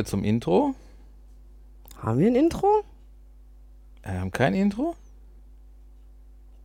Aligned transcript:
wir 0.00 0.04
zum 0.06 0.24
Intro. 0.24 0.74
Haben 2.02 2.20
wir 2.20 2.28
ein 2.28 2.34
Intro? 2.34 2.84
Wir 4.02 4.18
haben 4.18 4.30
kein 4.30 4.54
Intro? 4.54 4.96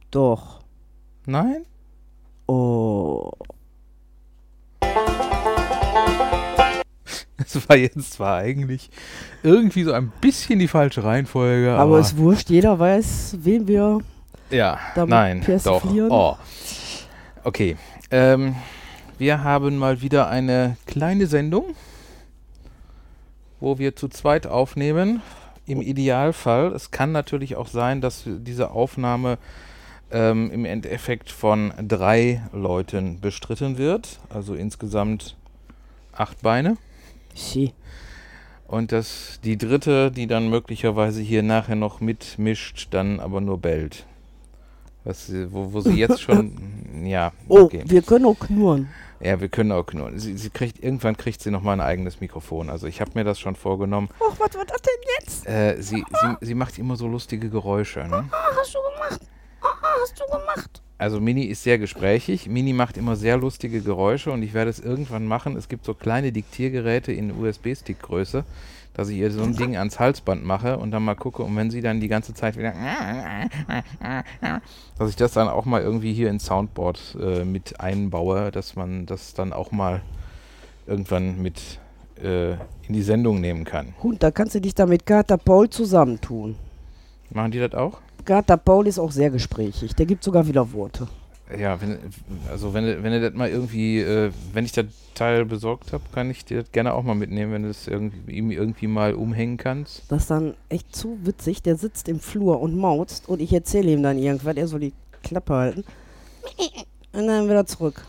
Doch. 0.10 0.62
Nein? 1.26 1.66
Oh. 2.48 3.32
Das 7.38 7.68
war 7.68 7.76
jetzt 7.76 8.14
zwar 8.14 8.38
eigentlich 8.38 8.90
irgendwie 9.44 9.84
so 9.84 9.92
ein 9.92 10.14
bisschen 10.22 10.60
die 10.60 10.70
falsche 10.70 11.04
Reihenfolge, 11.04 11.74
aber, 11.74 11.82
Aber 11.82 12.00
es 12.00 12.16
wurscht, 12.16 12.50
jeder 12.50 12.80
weiß, 12.80 13.40
wen 13.42 13.68
wir. 13.68 14.00
ja, 14.50 14.80
damit 14.96 15.10
nein, 15.10 15.46
doch. 15.64 15.84
Oh. 16.10 16.38
Okay, 17.44 17.76
ähm, 18.12 18.56
wir 19.18 19.44
haben 19.44 19.78
mal 19.78 20.02
wieder 20.02 20.30
eine 20.30 20.78
kleine 20.86 21.28
Sendung, 21.28 21.76
wo 23.66 23.80
wir 23.80 23.96
zu 23.96 24.08
zweit 24.08 24.46
aufnehmen. 24.46 25.24
Im 25.66 25.82
Idealfall. 25.82 26.72
Es 26.74 26.92
kann 26.92 27.12
natürlich 27.12 27.56
auch 27.56 27.68
sein, 27.68 28.00
dass 28.00 28.24
diese 28.28 28.70
Aufnahme 28.70 29.40
ähm, 30.12 30.52
im 30.52 30.66
Endeffekt 30.66 31.32
von 31.32 31.74
drei 31.82 32.44
Leuten 32.54 33.20
bestritten 33.20 33.80
wird. 33.80 34.20
Also 34.30 34.54
insgesamt 34.54 35.36
acht 36.14 36.44
Beine. 36.44 36.78
Sie. 37.34 37.74
Und 38.68 38.92
dass 38.92 39.40
die 39.44 39.58
dritte, 39.58 40.12
die 40.12 40.28
dann 40.28 40.48
möglicherweise 40.50 41.22
hier 41.22 41.42
nachher 41.42 41.76
noch 41.76 42.00
mitmischt, 42.02 42.90
dann 42.92 43.20
aber 43.20 43.42
nur 43.42 43.58
bellt. 43.58 44.06
Was, 45.04 45.32
wo, 45.50 45.74
wo 45.74 45.82
sie 45.82 45.98
jetzt 45.98 46.22
schon, 46.22 46.54
ja, 47.04 47.32
Oh, 47.48 47.62
okay. 47.62 47.84
wir 47.88 48.04
können 48.04 48.26
auch 48.26 48.40
knurren. 48.40 48.90
Ja, 49.26 49.42
wir 49.42 49.50
können 49.50 49.72
auch 49.72 49.92
nur. 49.92 50.12
Sie, 50.20 50.38
sie 50.38 50.52
kriegt, 50.52 50.84
irgendwann 50.84 51.18
kriegt 51.18 51.42
sie 51.42 51.50
noch 51.50 51.64
mal 51.64 51.74
ein 51.74 51.82
eigenes 51.82 52.22
Mikrofon. 52.22 52.70
Also 52.70 52.86
ich 52.86 53.02
habe 53.02 53.12
mir 53.16 53.24
das 53.24 53.40
schon 53.40 53.56
vorgenommen. 53.56 54.08
Ach, 54.20 54.36
was 54.38 54.54
war 54.54 54.66
das 54.66 54.82
denn 54.84 54.94
jetzt? 55.20 55.48
Äh, 55.48 55.82
sie, 55.82 56.06
sie, 56.22 56.38
sie 56.42 56.54
macht 56.54 56.78
immer 56.78 56.96
so 56.96 57.08
lustige 57.08 57.50
Geräusche. 57.50 58.02
Ne? 58.02 58.30
Ah, 58.30 58.50
hast 58.56 58.76
du 58.76 58.80
gemacht? 58.94 59.20
Ah, 59.62 59.68
ah, 59.82 59.96
hast 60.00 60.20
du 60.20 60.26
gemacht? 60.26 60.82
Also 61.00 61.20
Mini 61.20 61.46
ist 61.46 61.64
sehr 61.64 61.80
gesprächig. 61.80 62.48
Mini 62.48 62.72
macht 62.72 62.98
immer 62.98 63.16
sehr 63.16 63.38
lustige 63.38 63.82
Geräusche 63.82 64.32
und 64.32 64.44
ich 64.44 64.54
werde 64.54 64.70
es 64.70 64.80
irgendwann 64.80 65.26
machen. 65.26 65.58
Es 65.58 65.70
gibt 65.70 65.86
so 65.86 65.96
kleine 65.96 66.32
Diktiergeräte 66.32 67.12
in 67.12 67.32
USB-Stick-Größe, 67.32 68.46
dass 68.96 69.10
ich 69.10 69.18
ihr 69.18 69.30
so 69.32 69.44
ein 69.44 69.56
Ding 69.56 69.76
ans 69.76 70.00
Halsband 70.00 70.44
mache 70.44 70.78
und 70.78 70.92
dann 70.92 71.04
mal 71.04 71.16
gucke 71.16 71.44
und 71.44 71.56
wenn 71.56 71.70
sie 71.70 71.82
dann 71.82 72.00
die 72.00 72.08
ganze 72.08 72.34
Zeit 72.34 72.58
wieder 72.58 72.74
dass 74.98 75.10
ich 75.10 75.16
das 75.16 75.34
dann 75.34 75.50
auch 75.50 75.66
mal 75.66 75.82
irgendwie 75.82 76.14
hier 76.14 76.30
ins 76.30 76.46
Soundboard 76.46 77.18
äh, 77.22 77.44
mit 77.44 77.80
einbaue, 77.80 78.52
dass 78.52 78.76
man 78.76 79.06
das 79.06 79.34
dann 79.34 79.54
auch 79.54 79.72
mal 79.72 80.02
irgendwann 80.88 81.42
mit 81.42 81.80
äh, 82.24 82.54
in 82.54 82.94
die 82.94 83.02
Sendung 83.02 83.42
nehmen 83.42 83.66
kann. 83.66 83.94
Hund, 84.02 84.24
da 84.24 84.32
kannst 84.32 84.56
du 84.56 84.62
dich 84.62 84.74
da 84.74 84.86
mit 84.86 85.06
Gata 85.06 85.38
Paul 85.38 85.70
zusammentun. 85.70 86.56
Machen 87.32 87.52
die 87.52 87.60
das 87.60 87.74
auch? 87.74 88.00
Gata 88.24 88.56
Paul 88.56 88.88
ist 88.88 89.00
auch 89.00 89.12
sehr 89.12 89.30
gesprächig. 89.30 89.94
Der 89.96 90.06
gibt 90.06 90.24
sogar 90.24 90.48
wieder 90.48 90.72
Worte. 90.72 91.08
Ja, 91.58 91.80
wenn, 91.80 92.00
also 92.50 92.74
wenn, 92.74 92.86
du- 92.86 93.04
wenn 93.04 93.12
du 93.12 93.22
das 93.22 93.34
mal 93.38 93.50
irgendwie, 93.50 94.00
äh, 94.00 94.32
wenn 94.54 94.66
ich 94.66 94.72
das 94.72 94.86
Teil 95.14 95.46
besorgt 95.46 95.94
habe, 95.94 96.04
kann 96.12 96.30
ich 96.32 96.44
dir 96.44 96.62
das 96.62 96.72
gerne 96.72 96.94
auch 96.94 97.04
mal 97.04 97.14
mitnehmen, 97.14 97.52
wenn 97.54 97.64
du 97.64 97.70
es 97.70 97.88
irgendwie, 97.88 98.32
ihm 98.32 98.50
irgendwie 98.52 98.88
mal 98.88 99.14
umhängen 99.14 99.58
kannst. 99.58 100.04
Das 100.12 100.24
ist 100.24 100.32
dann 100.32 100.56
echt 100.70 100.96
zu 100.96 101.20
witzig. 101.24 101.62
Der 101.62 101.76
sitzt 101.78 102.10
im 102.10 102.20
Flur 102.20 102.60
und 102.62 102.76
mauzt 102.76 103.30
und 103.30 103.42
ich 103.42 103.54
erzähle 103.54 103.92
ihm 103.92 104.02
dann 104.02 104.18
irgendwas. 104.18 104.56
Er 104.58 104.68
soll 104.68 104.80
die 104.80 104.94
Klappe 105.24 105.54
halten. 105.54 105.84
Und 107.14 107.28
dann 107.28 107.46
wieder 107.48 107.66
zurück. 107.66 108.06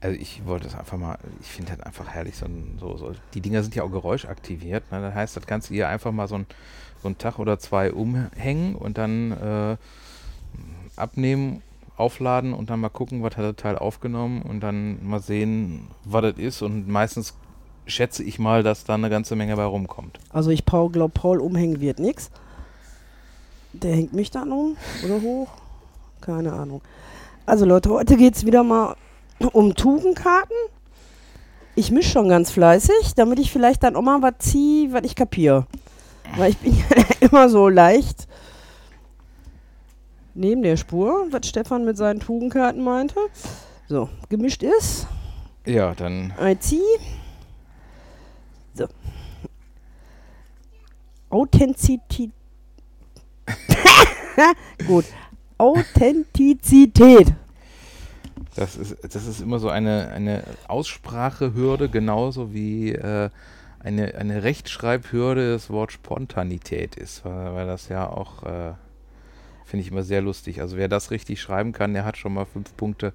Also 0.00 0.18
ich 0.20 0.44
wollte 0.46 0.66
es 0.66 0.74
einfach 0.74 0.98
mal, 0.98 1.18
ich 1.40 1.46
finde 1.46 1.72
das 1.76 1.80
einfach 1.86 2.08
herrlich, 2.08 2.34
so, 2.36 2.46
ein, 2.46 2.76
so, 2.80 2.96
so. 2.96 3.12
Die 3.34 3.40
Dinger 3.40 3.62
sind 3.62 3.74
ja 3.76 3.82
auch 3.84 3.90
geräuschaktiviert. 3.92 4.90
Ne? 4.90 5.00
Das 5.00 5.14
heißt, 5.14 5.36
das 5.36 5.46
kannst 5.46 5.70
du 5.70 5.74
ihr 5.74 5.88
einfach 5.88 6.10
mal 6.10 6.26
so, 6.26 6.34
ein, 6.36 6.46
so 7.02 7.08
einen 7.08 7.18
Tag 7.18 7.38
oder 7.38 7.58
zwei 7.58 7.92
umhängen 7.92 8.74
und 8.74 8.98
dann 8.98 9.32
äh, 9.32 9.76
abnehmen, 10.96 11.62
aufladen 12.00 12.52
und 12.52 12.70
dann 12.70 12.80
mal 12.80 12.88
gucken, 12.88 13.22
was 13.22 13.36
hat 13.36 13.44
das 13.44 13.56
Teil 13.56 13.78
aufgenommen 13.78 14.42
und 14.42 14.60
dann 14.60 15.06
mal 15.06 15.20
sehen, 15.20 15.88
was 16.04 16.22
das 16.22 16.38
ist. 16.38 16.62
Und 16.62 16.88
meistens 16.88 17.34
schätze 17.86 18.22
ich 18.22 18.38
mal, 18.38 18.62
dass 18.62 18.84
da 18.84 18.94
eine 18.94 19.10
ganze 19.10 19.36
Menge 19.36 19.56
bei 19.56 19.64
rumkommt. 19.64 20.18
Also 20.30 20.50
ich 20.50 20.64
Paul, 20.64 20.90
glaub, 20.90 21.14
Paul 21.14 21.40
umhängen 21.40 21.80
wird 21.80 21.98
nix. 21.98 22.30
Der 23.72 23.94
hängt 23.94 24.12
mich 24.12 24.30
dann 24.30 24.50
um 24.50 24.76
oder 25.04 25.20
hoch. 25.20 25.48
Keine 26.20 26.52
Ahnung. 26.52 26.82
Also 27.46 27.64
Leute, 27.64 27.90
heute 27.90 28.16
geht 28.16 28.34
es 28.36 28.46
wieder 28.46 28.62
mal 28.62 28.96
um 29.52 29.74
Tugendkarten. 29.74 30.56
Ich 31.74 31.90
mische 31.90 32.10
schon 32.10 32.28
ganz 32.28 32.50
fleißig, 32.50 33.14
damit 33.16 33.38
ich 33.38 33.50
vielleicht 33.50 33.82
dann 33.82 33.96
auch 33.96 34.02
mal 34.02 34.22
was 34.22 34.34
ziehe, 34.38 34.92
was 34.92 35.02
ich 35.04 35.14
kapiere. 35.14 35.66
Weil 36.36 36.50
ich 36.50 36.58
bin 36.58 36.76
ja 36.76 36.84
immer 37.20 37.48
so 37.48 37.68
leicht 37.68 38.28
neben 40.40 40.62
der 40.62 40.76
Spur, 40.76 41.26
was 41.30 41.46
Stefan 41.46 41.84
mit 41.84 41.96
seinen 41.96 42.18
Tugendkarten 42.18 42.82
meinte. 42.82 43.16
So, 43.88 44.08
gemischt 44.28 44.62
ist. 44.62 45.06
Ja, 45.66 45.94
dann 45.94 46.32
I 46.40 46.58
zieh. 46.58 46.80
So. 48.74 48.86
Authentizität. 51.28 52.30
Gut. 54.86 55.04
Authentizität. 55.58 57.34
Das 58.56 58.76
ist, 58.76 58.96
das 59.02 59.26
ist 59.26 59.40
immer 59.40 59.58
so 59.58 59.68
eine, 59.68 60.08
eine 60.08 60.42
Aussprachehürde, 60.66 61.88
genauso 61.88 62.52
wie 62.52 62.92
äh, 62.92 63.30
eine, 63.78 64.14
eine 64.14 64.42
Rechtschreibhürde 64.42 65.52
das 65.52 65.70
Wort 65.70 65.92
Spontanität 65.92 66.96
ist, 66.96 67.24
weil, 67.24 67.54
weil 67.54 67.66
das 67.66 67.88
ja 67.88 68.08
auch, 68.08 68.42
äh, 68.44 68.72
finde 69.70 69.84
ich 69.86 69.90
immer 69.90 70.02
sehr 70.02 70.20
lustig. 70.20 70.60
Also 70.60 70.76
wer 70.76 70.88
das 70.88 71.10
richtig 71.10 71.40
schreiben 71.40 71.72
kann, 71.72 71.94
der 71.94 72.04
hat 72.04 72.16
schon 72.16 72.34
mal 72.34 72.44
fünf 72.44 72.76
Punkte. 72.76 73.12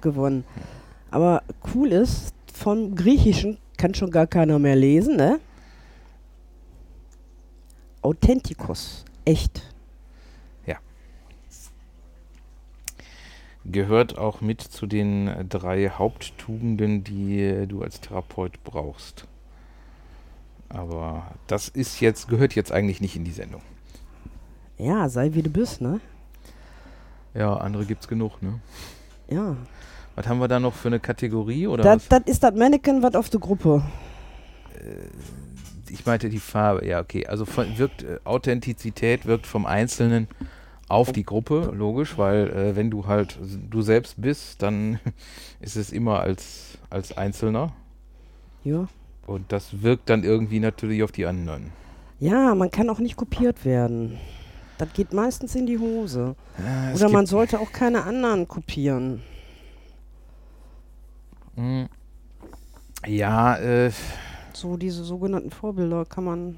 gewonnen. 0.00 0.44
Aber 1.10 1.42
cool 1.74 1.92
ist, 1.92 2.34
vom 2.52 2.94
Griechischen 2.94 3.58
kann 3.76 3.94
schon 3.94 4.10
gar 4.10 4.26
keiner 4.26 4.58
mehr 4.58 4.76
lesen, 4.76 5.16
ne? 5.16 5.38
Authentikos. 8.00 9.04
Echt. 9.24 9.72
Gehört 13.64 14.18
auch 14.18 14.40
mit 14.40 14.60
zu 14.60 14.86
den 14.86 15.48
drei 15.48 15.88
Haupttugenden, 15.88 17.04
die 17.04 17.66
du 17.68 17.82
als 17.82 18.00
Therapeut 18.00 18.62
brauchst. 18.64 19.28
Aber 20.68 21.30
das 21.46 21.68
ist 21.68 22.00
jetzt, 22.00 22.28
gehört 22.28 22.56
jetzt 22.56 22.72
eigentlich 22.72 23.00
nicht 23.00 23.14
in 23.14 23.24
die 23.24 23.30
Sendung. 23.30 23.62
Ja, 24.78 25.08
sei 25.08 25.34
wie 25.34 25.42
du 25.42 25.50
bist, 25.50 25.80
ne? 25.80 26.00
Ja, 27.34 27.56
andere 27.56 27.84
gibt's 27.84 28.08
genug, 28.08 28.42
ne? 28.42 28.60
Ja. 29.28 29.56
Was 30.14 30.26
haben 30.28 30.40
wir 30.40 30.48
da 30.48 30.60
noch 30.60 30.74
für 30.74 30.88
eine 30.88 31.00
Kategorie? 31.00 31.66
Oder 31.66 31.82
Das 31.82 32.08
das 32.08 32.22
ist 32.26 32.42
das 32.42 32.54
Mannequin, 32.54 33.02
was 33.02 33.14
auf 33.14 33.30
der 33.30 33.40
Gruppe. 33.40 33.82
Ich 35.88 36.04
meinte 36.04 36.28
die 36.28 36.38
Farbe, 36.38 36.86
ja, 36.86 37.00
okay. 37.00 37.26
Also 37.26 37.44
von, 37.44 37.78
wirkt 37.78 38.02
äh, 38.02 38.18
Authentizität 38.24 39.26
wirkt 39.26 39.46
vom 39.46 39.66
Einzelnen 39.66 40.28
auf 40.88 41.12
die 41.12 41.24
Gruppe, 41.24 41.72
logisch, 41.74 42.18
weil 42.18 42.50
äh, 42.50 42.76
wenn 42.76 42.90
du 42.90 43.06
halt 43.06 43.38
du 43.70 43.82
selbst 43.82 44.20
bist, 44.20 44.62
dann 44.62 44.98
ist 45.60 45.76
es 45.76 45.92
immer 45.92 46.20
als, 46.20 46.78
als 46.90 47.16
Einzelner. 47.16 47.72
Ja. 48.64 48.88
Und 49.26 49.52
das 49.52 49.82
wirkt 49.82 50.10
dann 50.10 50.24
irgendwie 50.24 50.60
natürlich 50.60 51.02
auf 51.02 51.12
die 51.12 51.26
anderen. 51.26 51.72
Ja, 52.20 52.54
man 52.54 52.70
kann 52.70 52.90
auch 52.90 52.98
nicht 52.98 53.16
kopiert 53.16 53.64
werden. 53.64 54.18
Das 54.82 54.92
geht 54.94 55.12
meistens 55.12 55.54
in 55.54 55.64
die 55.64 55.78
Hose. 55.78 56.34
Es 56.92 57.00
Oder 57.00 57.08
man 57.08 57.24
sollte 57.26 57.60
auch 57.60 57.70
keine 57.70 58.02
anderen 58.02 58.48
kopieren. 58.48 59.22
Mm. 61.54 61.84
Ja, 63.06 63.58
äh, 63.58 63.92
So 64.52 64.76
diese 64.76 65.04
sogenannten 65.04 65.52
Vorbilder 65.52 66.04
kann 66.04 66.24
man. 66.24 66.56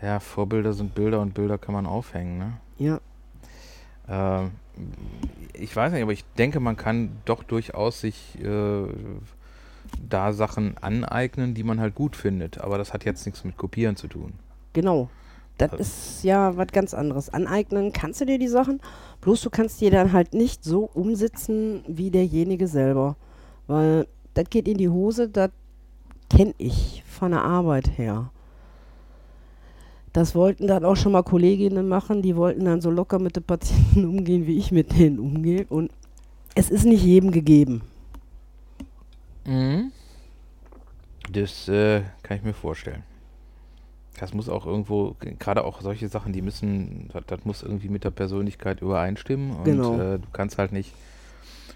ja, 0.00 0.20
Vorbilder 0.20 0.72
sind 0.72 0.94
Bilder 0.94 1.20
und 1.20 1.34
Bilder 1.34 1.58
kann 1.58 1.74
man 1.74 1.84
aufhängen, 1.84 2.38
ne? 2.38 2.52
Ja. 2.78 3.00
Ähm, 4.08 4.52
ich 5.52 5.76
weiß 5.76 5.92
nicht, 5.92 6.02
aber 6.02 6.12
ich 6.12 6.24
denke, 6.38 6.60
man 6.60 6.78
kann 6.78 7.10
doch 7.26 7.42
durchaus 7.42 8.00
sich 8.00 8.42
äh, 8.42 8.86
da 10.08 10.32
Sachen 10.32 10.78
aneignen, 10.78 11.52
die 11.52 11.62
man 11.62 11.78
halt 11.78 11.94
gut 11.94 12.16
findet. 12.16 12.58
Aber 12.58 12.78
das 12.78 12.94
hat 12.94 13.04
jetzt 13.04 13.26
nichts 13.26 13.44
mit 13.44 13.58
Kopieren 13.58 13.94
zu 13.94 14.08
tun. 14.08 14.32
Genau. 14.72 15.08
Das 15.56 15.72
Also- 15.72 15.82
ist 15.82 16.24
ja 16.24 16.56
was 16.56 16.68
ganz 16.68 16.94
anderes. 16.94 17.30
Aneignen 17.30 17.92
kannst 17.92 18.20
du 18.20 18.26
dir 18.26 18.38
die 18.38 18.48
Sachen, 18.48 18.80
bloß 19.20 19.42
du 19.42 19.50
kannst 19.50 19.80
die 19.80 19.90
dann 19.90 20.12
halt 20.12 20.32
nicht 20.34 20.62
so 20.64 20.88
umsetzen 20.94 21.82
wie 21.88 22.10
derjenige 22.10 22.68
selber. 22.68 23.16
Weil 23.66 24.06
das 24.34 24.48
geht 24.50 24.68
in 24.68 24.78
die 24.78 24.88
Hose, 24.88 25.28
das 25.28 25.50
kenne 26.30 26.54
ich 26.58 27.02
von 27.06 27.32
der 27.32 27.42
Arbeit 27.42 27.98
her. 27.98 28.30
Das 30.12 30.34
wollten 30.34 30.66
dann 30.66 30.84
auch 30.84 30.96
schon 30.96 31.12
mal 31.12 31.22
Kolleginnen 31.22 31.88
machen, 31.88 32.22
die 32.22 32.36
wollten 32.36 32.64
dann 32.64 32.80
so 32.80 32.90
locker 32.90 33.18
mit 33.18 33.36
den 33.36 33.42
Patienten 33.42 34.04
umgehen, 34.08 34.46
wie 34.46 34.58
ich 34.58 34.70
mit 34.72 34.96
denen 34.98 35.18
umgehe. 35.18 35.66
Und 35.68 35.90
es 36.54 36.70
ist 36.70 36.84
nicht 36.84 37.02
jedem 37.04 37.30
gegeben. 37.30 37.82
Mhm. 39.44 39.92
Das 41.32 41.68
äh, 41.68 42.02
kann 42.22 42.38
ich 42.38 42.42
mir 42.44 42.54
vorstellen. 42.54 43.02
Das 44.20 44.34
muss 44.34 44.48
auch 44.48 44.66
irgendwo, 44.66 45.14
gerade 45.38 45.62
auch 45.64 45.80
solche 45.80 46.08
Sachen, 46.08 46.32
die 46.32 46.42
müssen, 46.42 47.08
das, 47.12 47.22
das 47.26 47.44
muss 47.44 47.62
irgendwie 47.62 47.88
mit 47.88 48.02
der 48.04 48.10
Persönlichkeit 48.10 48.80
übereinstimmen. 48.82 49.52
Und 49.56 49.64
Genau. 49.64 49.94
äh, 49.94 50.18
du 50.18 50.26
kannst 50.32 50.58
halt 50.58 50.72
nicht, 50.72 50.92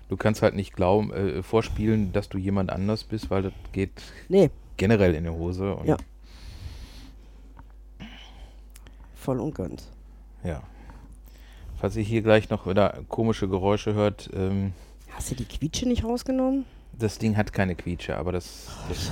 du 0.08 0.16
kannst 0.16 0.42
halt 0.42 0.54
nicht 0.56 0.74
glauben, 0.74 1.12
äh, 1.12 1.42
vorspielen, 1.42 2.12
dass 2.12 2.28
du 2.28 2.38
jemand 2.38 2.70
anders 2.70 3.04
bist, 3.04 3.30
weil 3.30 3.42
das 3.42 3.52
geht 3.72 3.92
Nee, 4.28 4.50
generell 4.76 5.14
in 5.14 5.24
die 5.24 5.30
Hose. 5.30 5.76
Ja. 5.84 5.96
voll 9.14 9.40
und 9.40 9.54
ganz. 9.54 9.88
ja. 10.44 10.62
Falls 11.78 11.96
ihr 11.96 12.04
hier 12.04 12.22
gleich 12.22 12.48
noch 12.48 12.66
wieder 12.68 13.00
komische 13.08 13.48
Geräusche 13.48 13.92
hört, 13.94 14.30
ähm, 14.34 14.72
Hast 15.10 15.30
du 15.32 15.34
die 15.34 15.44
Quietsche 15.44 15.86
nicht 15.88 16.04
rausgenommen? 16.04 16.64
das 16.98 17.18
Ding 17.18 17.36
hat 17.36 17.52
keine 17.52 17.74
Quietsche, 17.74 18.16
aber 18.16 18.30
das, 18.32 18.68
das 18.88 19.10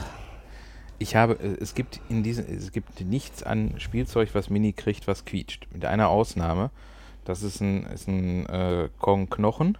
ich 1.00 1.16
habe, 1.16 1.34
äh, 1.34 1.56
es 1.60 1.74
gibt 1.74 2.00
in 2.08 2.22
diesem, 2.22 2.44
es 2.46 2.70
gibt 2.70 3.00
nichts 3.00 3.42
an 3.42 3.74
Spielzeug, 3.78 4.28
was 4.34 4.50
Mini 4.50 4.72
kriegt, 4.72 5.08
was 5.08 5.24
quietscht. 5.24 5.66
Mit 5.72 5.84
einer 5.84 6.08
Ausnahme. 6.08 6.70
Das 7.24 7.42
ist 7.42 7.60
ein, 7.60 7.84
ist 7.86 8.06
ein 8.06 8.46
äh, 8.46 8.88
Kong 9.00 9.28
Knochen. 9.28 9.76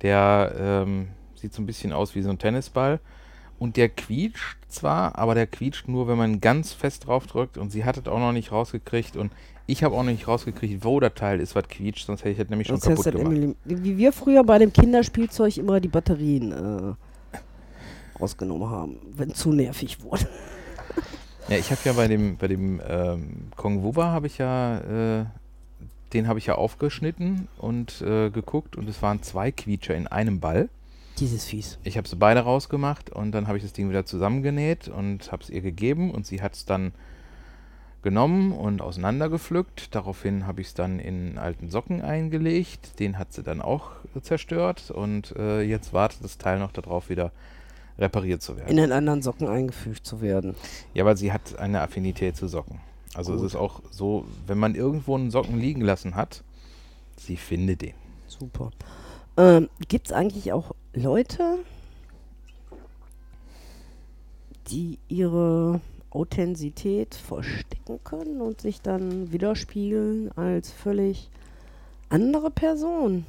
Der 0.00 0.54
ähm, 0.58 1.08
sieht 1.34 1.52
so 1.52 1.60
ein 1.60 1.66
bisschen 1.66 1.92
aus 1.92 2.14
wie 2.14 2.22
so 2.22 2.30
ein 2.30 2.38
Tennisball. 2.38 3.00
Und 3.58 3.76
der 3.76 3.88
quietscht 3.88 4.58
zwar, 4.68 5.18
aber 5.18 5.34
der 5.34 5.46
quietscht 5.46 5.86
nur, 5.86 6.08
wenn 6.08 6.18
man 6.18 6.40
ganz 6.40 6.72
fest 6.72 7.06
drauf 7.06 7.26
drückt. 7.26 7.58
Und 7.58 7.70
sie 7.70 7.84
hat 7.84 7.96
es 7.96 8.06
auch 8.06 8.18
noch 8.18 8.32
nicht 8.32 8.52
rausgekriegt. 8.52 9.16
Und 9.16 9.32
ich 9.66 9.84
habe 9.84 9.94
auch 9.94 10.02
noch 10.02 10.10
nicht 10.10 10.28
rausgekriegt, 10.28 10.84
wo 10.84 11.00
das 11.00 11.14
Teil 11.14 11.40
ist, 11.40 11.54
was 11.54 11.68
quietscht. 11.68 12.06
Sonst 12.06 12.20
hätte 12.20 12.30
ich 12.30 12.38
das 12.38 12.48
nämlich 12.48 12.68
schon 12.68 12.76
hast 12.76 12.86
kaputt 12.86 13.06
das 13.06 13.12
gemacht. 13.12 13.26
Emily, 13.26 13.54
wie 13.64 13.96
wir 13.96 14.12
früher 14.12 14.44
bei 14.44 14.58
dem 14.58 14.72
Kinderspielzeug 14.72 15.56
immer 15.58 15.80
die 15.80 15.88
Batterien 15.88 16.52
äh, 16.52 16.94
rausgenommen 18.22 18.70
haben, 18.70 18.96
wenn 19.16 19.34
zu 19.34 19.52
nervig 19.52 20.02
wurde. 20.02 20.28
Ja, 21.48 21.56
ich 21.56 21.72
habe 21.72 21.80
ja 21.84 21.92
bei 21.92 22.06
dem, 22.06 22.36
bei 22.36 22.46
dem 22.46 22.80
ähm, 22.88 23.50
Kong 23.56 23.82
Wuwa 23.82 24.06
habe 24.06 24.28
ich 24.28 24.38
ja, 24.38 24.78
äh, 24.78 25.24
den 26.12 26.28
habe 26.28 26.38
ich 26.38 26.46
ja 26.46 26.54
aufgeschnitten 26.54 27.48
und 27.58 28.00
äh, 28.00 28.30
geguckt 28.30 28.76
und 28.76 28.88
es 28.88 29.02
waren 29.02 29.22
zwei 29.22 29.50
Quietscher 29.50 29.96
in 29.96 30.06
einem 30.06 30.38
Ball. 30.38 30.68
Dieses 31.18 31.44
Fies. 31.44 31.78
Ich 31.82 31.98
habe 31.98 32.08
sie 32.08 32.14
beide 32.14 32.40
rausgemacht 32.40 33.10
und 33.10 33.32
dann 33.32 33.48
habe 33.48 33.58
ich 33.58 33.64
das 33.64 33.72
Ding 33.72 33.90
wieder 33.90 34.06
zusammengenäht 34.06 34.86
und 34.86 35.32
habe 35.32 35.42
es 35.42 35.50
ihr 35.50 35.62
gegeben 35.62 36.12
und 36.12 36.26
sie 36.26 36.40
hat 36.40 36.54
es 36.54 36.64
dann 36.64 36.92
genommen 38.02 38.52
und 38.52 38.80
auseinandergepflückt. 38.80 39.94
Daraufhin 39.94 40.46
habe 40.46 40.60
ich 40.60 40.68
es 40.68 40.74
dann 40.74 41.00
in 41.00 41.38
alten 41.38 41.70
Socken 41.70 42.02
eingelegt. 42.02 42.98
Den 43.00 43.18
hat 43.18 43.32
sie 43.32 43.42
dann 43.42 43.60
auch 43.60 43.90
zerstört 44.22 44.90
und 44.90 45.34
äh, 45.36 45.62
jetzt 45.62 45.92
wartet 45.92 46.22
das 46.22 46.38
Teil 46.38 46.60
noch 46.60 46.72
darauf, 46.72 47.10
wieder 47.10 47.32
repariert 48.02 48.42
zu 48.42 48.56
werden. 48.56 48.68
In 48.68 48.76
den 48.76 48.92
anderen 48.92 49.22
Socken 49.22 49.48
eingefügt 49.48 50.04
zu 50.04 50.20
werden. 50.20 50.54
Ja, 50.92 51.04
weil 51.06 51.16
sie 51.16 51.32
hat 51.32 51.58
eine 51.58 51.80
Affinität 51.80 52.36
zu 52.36 52.48
Socken. 52.48 52.80
Also 53.14 53.32
Gut. 53.32 53.40
es 53.40 53.46
ist 53.52 53.56
auch 53.56 53.80
so, 53.90 54.26
wenn 54.46 54.58
man 54.58 54.74
irgendwo 54.74 55.14
einen 55.14 55.30
Socken 55.30 55.58
liegen 55.58 55.80
lassen 55.80 56.14
hat, 56.14 56.42
sie 57.16 57.36
findet 57.36 57.82
den. 57.82 57.94
Super. 58.26 58.70
Ähm, 59.36 59.68
Gibt 59.88 60.08
es 60.08 60.12
eigentlich 60.12 60.52
auch 60.52 60.74
Leute, 60.94 61.58
die 64.68 64.98
ihre 65.08 65.80
Authentizität 66.10 67.14
verstecken 67.14 68.00
können 68.04 68.40
und 68.40 68.60
sich 68.60 68.82
dann 68.82 69.32
widerspiegeln 69.32 70.30
als 70.36 70.70
völlig 70.70 71.30
andere 72.08 72.50
Person? 72.50 73.24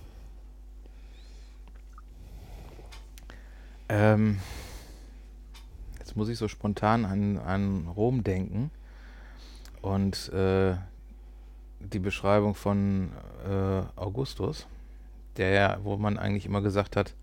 Ähm, 3.89 4.39
jetzt 6.13 6.17
muss 6.17 6.29
ich 6.29 6.37
so 6.37 6.47
spontan 6.47 7.05
an, 7.05 7.39
an 7.39 7.87
Rom 7.87 8.23
denken. 8.23 8.69
Und 9.81 10.31
äh, 10.31 10.75
die 11.79 11.97
Beschreibung 11.97 12.53
von 12.53 13.09
äh, 13.49 13.81
Augustus, 13.99 14.67
der 15.37 15.79
wo 15.81 15.97
man 15.97 16.19
eigentlich 16.19 16.45
immer 16.45 16.61
gesagt 16.61 16.95
hat, 16.95 17.15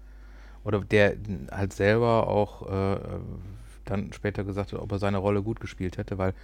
oder 0.65 0.81
der 0.81 1.15
halt 1.53 1.73
selber 1.73 2.27
auch 2.27 2.69
äh, 2.69 2.99
dann 3.85 4.13
später 4.13 4.43
gesagt 4.43 4.73
hat, 4.73 4.81
ob 4.81 4.91
er 4.91 4.99
seine 4.99 5.19
Rolle 5.19 5.41
gut 5.41 5.61
gespielt 5.61 5.97
hätte, 5.97 6.19
weil 6.19 6.35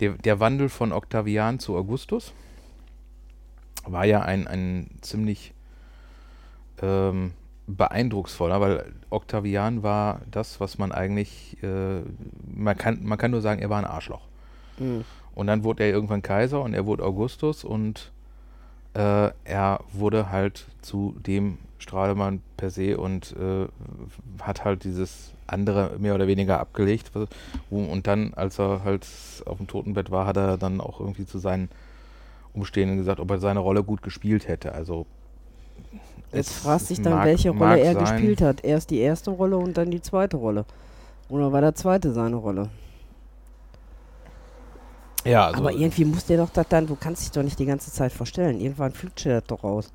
der, 0.00 0.14
der 0.14 0.40
Wandel 0.40 0.68
von 0.68 0.90
Octavian 0.90 1.60
zu 1.60 1.76
Augustus 1.76 2.32
war 3.84 4.04
ja 4.04 4.22
ein, 4.22 4.48
ein 4.48 4.90
ziemlich 5.02 5.54
ähm, 6.82 7.32
beeindrucksvoller, 7.66 8.60
weil 8.60 8.92
Octavian 9.10 9.82
war 9.82 10.20
das, 10.30 10.60
was 10.60 10.78
man 10.78 10.92
eigentlich, 10.92 11.56
äh, 11.62 12.00
man, 12.54 12.76
kann, 12.76 13.00
man 13.04 13.18
kann 13.18 13.30
nur 13.30 13.40
sagen, 13.40 13.60
er 13.60 13.70
war 13.70 13.78
ein 13.78 13.84
Arschloch. 13.84 14.22
Hm. 14.78 15.04
Und 15.34 15.46
dann 15.48 15.64
wurde 15.64 15.84
er 15.84 15.90
irgendwann 15.90 16.22
Kaiser 16.22 16.62
und 16.62 16.74
er 16.74 16.86
wurde 16.86 17.04
Augustus 17.04 17.64
und 17.64 18.12
äh, 18.94 19.30
er 19.44 19.80
wurde 19.92 20.30
halt 20.30 20.66
zu 20.80 21.14
dem 21.18 21.58
Strahlemann 21.78 22.40
per 22.56 22.70
se 22.70 22.96
und 22.96 23.34
äh, 23.36 23.66
hat 24.42 24.64
halt 24.64 24.84
dieses 24.84 25.32
andere 25.46 25.96
mehr 25.98 26.14
oder 26.14 26.26
weniger 26.26 26.58
abgelegt. 26.58 27.10
Und 27.70 28.06
dann, 28.06 28.32
als 28.34 28.58
er 28.58 28.82
halt 28.84 29.06
auf 29.44 29.58
dem 29.58 29.66
Totenbett 29.66 30.10
war, 30.10 30.26
hat 30.26 30.36
er 30.36 30.56
dann 30.56 30.80
auch 30.80 31.00
irgendwie 31.00 31.26
zu 31.26 31.38
seinen 31.38 31.68
Umstehenden 32.54 32.96
gesagt, 32.96 33.20
ob 33.20 33.30
er 33.30 33.38
seine 33.38 33.60
Rolle 33.60 33.84
gut 33.84 34.02
gespielt 34.02 34.48
hätte. 34.48 34.72
Also 34.72 35.06
Jetzt 36.32 36.50
es 36.50 36.58
fragst 36.58 36.90
dich 36.90 37.00
dann, 37.02 37.14
mag- 37.14 37.26
welche 37.26 37.50
Rolle 37.50 37.80
er 37.80 37.92
sein. 37.94 38.04
gespielt 38.04 38.40
hat. 38.40 38.64
Erst 38.64 38.90
die 38.90 38.98
erste 38.98 39.30
Rolle 39.30 39.56
und 39.56 39.76
dann 39.76 39.90
die 39.90 40.02
zweite 40.02 40.36
Rolle. 40.36 40.64
Oder 41.28 41.52
war 41.52 41.60
der 41.60 41.74
zweite 41.74 42.12
seine 42.12 42.36
Rolle? 42.36 42.68
Ja, 45.24 45.46
also, 45.46 45.58
Aber 45.58 45.72
irgendwie 45.72 46.04
muss 46.04 46.24
der 46.26 46.36
doch 46.38 46.50
das 46.50 46.68
dann, 46.68 46.86
du 46.86 46.94
kannst 46.94 47.22
dich 47.22 47.32
doch 47.32 47.42
nicht 47.42 47.58
die 47.58 47.66
ganze 47.66 47.90
Zeit 47.90 48.12
verstellen. 48.12 48.60
Irgendwann 48.60 48.92
fliegt 48.92 49.26
das 49.26 49.44
doch 49.44 49.64
raus. 49.64 49.92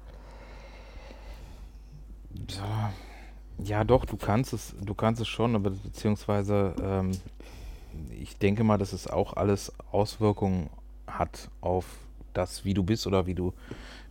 Ja, 2.49 2.91
ja, 3.63 3.83
doch, 3.83 4.05
du 4.05 4.17
kannst 4.17 4.53
es, 4.53 4.75
du 4.81 4.93
kannst 4.93 5.21
es 5.21 5.27
schon, 5.27 5.55
aber 5.55 5.69
beziehungsweise 5.69 6.73
ähm, 6.81 7.11
ich 8.19 8.37
denke 8.37 8.63
mal, 8.63 8.77
dass 8.77 8.93
es 8.93 9.07
auch 9.07 9.33
alles 9.33 9.71
Auswirkungen 9.91 10.69
hat 11.07 11.49
auf 11.61 11.85
das, 12.33 12.65
wie 12.65 12.73
du 12.73 12.83
bist 12.83 13.05
oder 13.07 13.25
wie 13.25 13.35
du, 13.35 13.53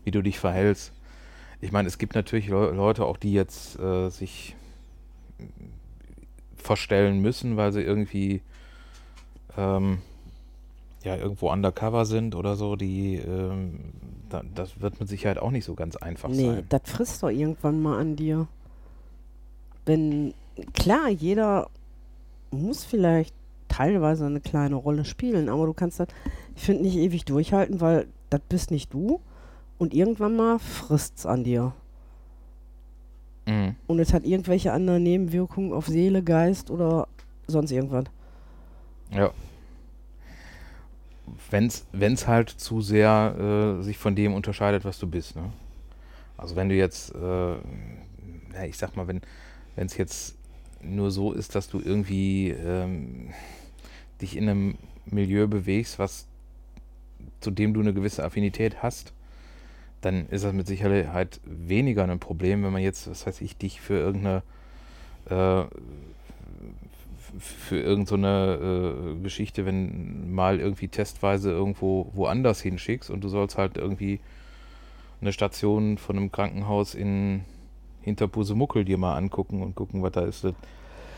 wie 0.05 0.11
du 0.11 0.23
dich 0.23 0.39
verhältst. 0.39 0.93
Ich 1.61 1.73
meine, 1.73 1.89
es 1.89 1.99
gibt 1.99 2.15
natürlich 2.15 2.49
Leu- 2.49 2.71
Leute 2.71 3.05
auch, 3.05 3.17
die 3.17 3.33
jetzt 3.33 3.79
äh, 3.79 4.09
sich 4.09 4.57
verstellen 6.57 7.21
müssen, 7.21 7.57
weil 7.57 7.73
sie 7.73 7.83
irgendwie 7.83 8.43
ähm, 9.57 9.99
ja 11.03 11.17
irgendwo 11.17 11.51
undercover 11.51 12.05
sind 12.05 12.35
oder 12.35 12.57
so, 12.57 12.77
die 12.77 13.17
ähm, 13.17 13.81
da, 14.29 14.43
das 14.55 14.81
wird 14.81 15.01
mit 15.01 15.09
Sicherheit 15.09 15.39
auch 15.39 15.51
nicht 15.51 15.65
so 15.65 15.75
ganz 15.75 15.97
einfach 15.97 16.29
Nee, 16.29 16.47
sein. 16.47 16.67
das 16.69 16.83
frisst 16.85 17.23
doch 17.23 17.31
irgendwann 17.31 17.83
mal 17.83 17.99
an 17.99 18.17
dir. 18.17 18.47
Wenn, 19.87 20.35
klar, 20.75 21.09
jeder 21.09 21.69
muss 22.51 22.85
vielleicht 22.85 23.35
teilweise 23.69 24.27
eine 24.27 24.41
kleine 24.41 24.75
Rolle 24.77 25.05
spielen, 25.05 25.49
aber 25.49 25.67
du 25.67 25.73
kannst 25.73 26.01
das, 26.01 26.09
ich 26.57 26.63
finde, 26.63 26.83
nicht 26.83 26.97
ewig 26.97 27.25
durchhalten, 27.25 27.81
weil 27.81 28.07
das 28.29 28.41
bist 28.49 28.71
nicht 28.71 28.93
du 28.93 29.21
und 29.81 29.95
irgendwann 29.95 30.37
mal 30.37 30.59
frisst's 30.59 31.25
an 31.25 31.43
dir. 31.43 31.73
Mhm. 33.47 33.75
Und 33.87 33.99
es 33.99 34.13
hat 34.13 34.25
irgendwelche 34.25 34.73
anderen 34.73 35.03
Nebenwirkungen 35.03 35.73
auf 35.73 35.87
Seele, 35.87 36.23
Geist 36.23 36.71
oder 36.71 37.09
sonst 37.47 37.73
irgendwas. 37.73 38.05
Ja. 39.11 39.33
Wenn's, 41.51 41.87
wenn's 41.93 42.27
halt 42.27 42.51
zu 42.51 42.83
sehr 42.83 43.79
äh, 43.81 43.83
sich 43.83 43.97
von 43.97 44.15
dem 44.15 44.35
unterscheidet, 44.35 44.85
was 44.85 44.99
du 44.99 45.07
bist, 45.07 45.35
ne? 45.35 45.51
Also 46.37 46.57
wenn 46.57 46.69
du 46.69 46.75
jetzt, 46.75 47.15
äh, 47.15 47.53
ja, 47.53 48.65
ich 48.69 48.77
sag 48.77 48.97
mal, 48.97 49.09
wenn 49.09 49.23
es 49.77 49.97
jetzt 49.97 50.37
nur 50.83 51.11
so 51.11 51.33
ist, 51.33 51.55
dass 51.55 51.69
du 51.71 51.81
irgendwie 51.81 52.51
ähm, 52.51 53.31
dich 54.21 54.37
in 54.37 54.49
einem 54.49 54.79
Milieu 55.07 55.47
bewegst, 55.47 55.99
was 55.99 56.27
zu 57.41 57.51
dem 57.51 57.73
du 57.73 57.81
eine 57.81 57.95
gewisse 57.95 58.25
Affinität 58.25 58.83
hast, 58.83 59.15
dann 60.01 60.27
ist 60.29 60.45
das 60.45 60.53
mit 60.53 60.67
Sicherheit 60.67 61.41
weniger 61.45 62.05
ein 62.05 62.19
Problem, 62.19 62.63
wenn 62.65 62.73
man 62.73 62.83
jetzt, 62.83 63.09
was 63.11 63.27
weiß 63.27 63.41
ich, 63.43 63.57
dich 63.57 63.81
für 63.81 63.95
irgendeine 63.99 64.43
äh, 65.29 65.65
für 67.39 67.79
irgendeine 67.79 69.15
äh, 69.17 69.23
Geschichte, 69.23 69.65
wenn 69.65 70.33
mal 70.35 70.59
irgendwie 70.59 70.89
testweise 70.89 71.51
irgendwo 71.51 72.11
woanders 72.15 72.61
hinschickst 72.61 73.09
und 73.11 73.23
du 73.23 73.29
sollst 73.29 73.57
halt 73.57 73.77
irgendwie 73.77 74.19
eine 75.21 75.33
Station 75.33 75.97
von 75.99 76.17
einem 76.17 76.33
Krankenhaus 76.33 76.95
in 76.95 77.45
Hinterpusemuckel 78.03 78.85
dir 78.85 78.99
mal 78.99 79.17
angucken 79.17 79.63
und 79.63 79.75
gucken, 79.77 80.03
was 80.03 80.13
da 80.13 80.23
ist. 80.23 80.45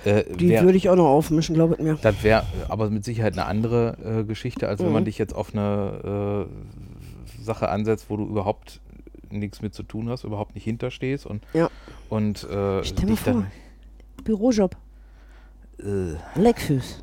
Äh, 0.05 0.25
Die 0.37 0.51
wär- 0.51 0.65
würde 0.65 0.77
ich 0.77 0.89
auch 0.91 0.97
noch 0.97 1.07
aufmischen, 1.07 1.55
glaubet 1.55 1.81
mir. 1.81 1.97
das 2.03 2.23
wäre 2.23 2.45
aber 2.69 2.91
mit 2.91 3.05
Sicherheit 3.05 3.33
eine 3.35 3.47
andere 3.47 3.97
äh, 4.21 4.25
Geschichte, 4.25 4.69
als 4.69 4.81
wenn 4.81 4.93
man 4.93 5.03
Mhm. 5.03 5.07
dich 5.07 5.17
jetzt 5.19 5.35
auf 5.35 5.55
eine 5.55 6.47
äh, 6.47 7.02
Sache 7.43 7.69
ansetzt, 7.69 8.07
wo 8.09 8.17
du 8.17 8.25
überhaupt 8.27 8.81
nichts 9.31 9.63
mit 9.63 9.75
zu 9.75 9.83
tun 9.83 10.09
hast, 10.11 10.25
überhaupt 10.25 10.55
nicht 10.55 10.65
hinterstehst 10.65 11.25
und, 11.27 11.45
Ja. 11.55 11.71
und 12.09 12.45
äh, 12.45 12.85
Stell 12.85 13.07
dich 13.07 13.23
dann. 13.23 13.35
vor. 13.35 13.47
Bürojob. 14.25 14.77
Äh, 15.79 16.15
Leckfüß. 16.39 17.03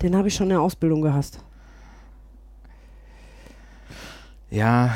Den 0.00 0.16
habe 0.16 0.28
ich 0.28 0.34
schon 0.34 0.46
in 0.46 0.50
der 0.50 0.60
Ausbildung 0.62 1.02
gehasst. 1.02 1.40
ja, 4.50 4.94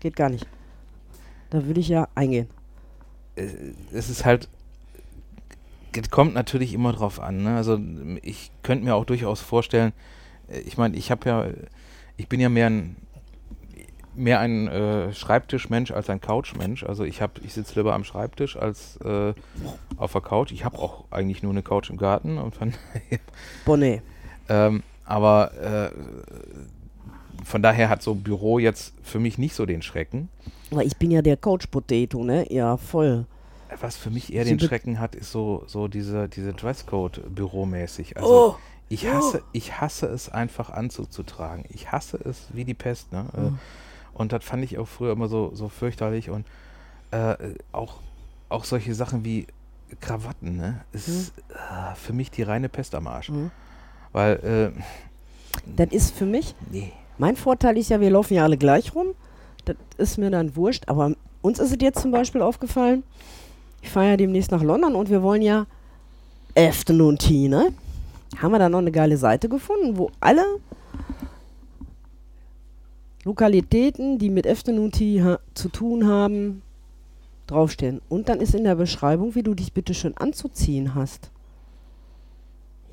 Geht 0.00 0.16
gar 0.16 0.28
nicht. 0.28 0.46
Da 1.48 1.64
würde 1.64 1.80
ich 1.80 1.88
ja 1.88 2.08
eingehen. 2.14 2.46
äh, 3.36 3.46
es 3.92 4.10
ist 4.10 4.26
halt, 4.26 4.50
es 5.98 6.10
kommt 6.10 6.34
natürlich 6.34 6.74
immer 6.74 6.92
drauf 6.92 7.20
an. 7.20 7.42
Ne? 7.42 7.56
Also 7.56 7.78
ich 8.22 8.50
könnte 8.62 8.84
mir 8.84 8.94
auch 8.96 9.06
durchaus 9.06 9.40
vorstellen, 9.40 9.92
äh, 9.92 9.92
ich 10.66 10.76
meine, 10.76 10.96
ich 10.96 11.10
habe 11.10 11.28
ja, 11.28 11.46
ich 12.16 12.28
bin 12.28 12.40
ja 12.40 12.48
mehr 12.48 12.66
ein 12.66 12.96
mehr 14.16 14.38
ein 14.40 14.68
äh, 14.68 15.12
Schreibtischmensch 15.12 15.90
als 15.90 16.08
ein 16.08 16.20
Couchmensch. 16.20 16.84
Also 16.84 17.04
ich 17.04 17.20
habe, 17.20 17.40
ich 17.44 17.52
sitze 17.52 17.74
lieber 17.80 17.94
am 17.94 18.04
Schreibtisch 18.04 18.56
als 18.56 18.96
äh, 18.98 19.34
auf 19.96 20.12
der 20.12 20.20
Couch. 20.20 20.52
Ich 20.52 20.64
habe 20.64 20.78
auch 20.78 21.04
eigentlich 21.10 21.42
nur 21.42 21.52
eine 21.52 21.62
Couch 21.62 21.90
im 21.90 21.96
Garten 21.96 22.38
und 22.38 22.54
von, 22.54 22.72
Bonnet. 23.64 24.02
ähm, 24.48 24.82
aber 25.04 25.52
äh, 25.60 25.90
von 27.44 27.62
daher 27.62 27.88
hat 27.88 28.02
so 28.02 28.14
Büro 28.14 28.58
jetzt 28.58 28.94
für 29.02 29.18
mich 29.18 29.36
nicht 29.38 29.54
so 29.54 29.66
den 29.66 29.82
Schrecken. 29.82 30.28
Aber 30.70 30.84
ich 30.84 30.96
bin 30.96 31.10
ja 31.10 31.20
der 31.20 31.36
Coach 31.36 31.66
Potato, 31.66 32.24
ne? 32.24 32.50
Ja, 32.52 32.76
voll. 32.76 33.26
Was 33.80 33.96
für 33.96 34.10
mich 34.10 34.32
eher 34.32 34.44
Sie 34.44 34.56
den 34.56 34.60
Schrecken 34.60 35.00
hat, 35.00 35.14
ist 35.14 35.32
so, 35.32 35.64
so 35.66 35.88
diese, 35.88 36.28
diese 36.28 36.52
Dresscode 36.52 37.22
büromäßig. 37.34 38.16
Also 38.16 38.28
Oh, 38.28 38.56
ich 38.88 39.06
hasse, 39.08 39.42
ich 39.52 39.80
hasse 39.80 40.06
es 40.06 40.28
einfach 40.28 40.70
Anzug 40.70 41.12
zu 41.12 41.22
tragen. 41.22 41.64
Ich 41.70 41.90
hasse 41.92 42.18
es 42.24 42.46
wie 42.52 42.64
die 42.64 42.74
Pest. 42.74 43.12
Ne? 43.12 43.26
Äh, 43.36 43.40
Mhm. 43.40 43.58
Und 44.12 44.32
das 44.32 44.44
fand 44.44 44.62
ich 44.62 44.78
auch 44.78 44.86
früher 44.86 45.12
immer 45.12 45.26
so, 45.28 45.50
so 45.54 45.68
fürchterlich. 45.68 46.30
Und 46.30 46.46
äh, 47.10 47.34
auch, 47.72 47.94
auch 48.48 48.64
solche 48.64 48.94
Sachen 48.94 49.24
wie 49.24 49.46
Krawatten, 50.00 50.56
ne? 50.56 50.80
Ist 50.92 51.08
Mhm. 51.08 51.54
äh, 51.54 51.94
für 51.96 52.12
mich 52.12 52.30
die 52.30 52.42
reine 52.42 52.68
Pest 52.68 52.94
am 52.94 53.06
Arsch. 53.08 53.30
Mhm. 53.30 53.50
Weil, 54.12 54.72
äh, 54.76 54.80
Das 55.76 55.88
ist 55.92 56.14
für 56.16 56.26
mich, 56.26 56.54
nee. 56.70 56.92
mein 57.18 57.34
Vorteil 57.36 57.76
ist 57.78 57.90
ja, 57.90 57.98
wir 58.00 58.10
laufen 58.10 58.34
ja 58.34 58.44
alle 58.44 58.56
gleich 58.56 58.94
rum. 58.94 59.08
Das 59.64 59.76
ist 59.96 60.18
mir 60.18 60.30
dann 60.30 60.54
wurscht. 60.54 60.84
Aber 60.88 61.12
uns 61.42 61.58
ist 61.58 61.72
es 61.72 61.78
jetzt 61.80 62.00
zum 62.00 62.10
Beispiel 62.12 62.42
aufgefallen, 62.42 63.02
ich 63.82 63.90
fahre 63.90 64.10
ja 64.10 64.16
demnächst 64.16 64.50
nach 64.52 64.62
London 64.62 64.94
und 64.94 65.10
wir 65.10 65.22
wollen 65.22 65.42
ja 65.42 65.66
Afternoon 66.56 67.18
Tea, 67.18 67.48
ne? 67.48 67.72
Haben 68.38 68.52
wir 68.52 68.58
da 68.58 68.68
noch 68.68 68.78
eine 68.78 68.92
geile 68.92 69.16
Seite 69.16 69.48
gefunden, 69.48 69.96
wo 69.96 70.10
alle 70.20 70.44
Lokalitäten, 73.24 74.18
die 74.18 74.28
mit 74.28 74.46
Afternoon 74.46 74.92
Tea 74.92 75.38
zu 75.54 75.68
tun 75.68 76.06
haben, 76.06 76.62
draufstehen. 77.46 78.00
Und 78.08 78.28
dann 78.28 78.40
ist 78.40 78.54
in 78.54 78.64
der 78.64 78.74
Beschreibung, 78.74 79.34
wie 79.34 79.42
du 79.42 79.54
dich 79.54 79.72
bitte 79.72 79.94
schön 79.94 80.16
anzuziehen 80.16 80.94
hast. 80.94 81.30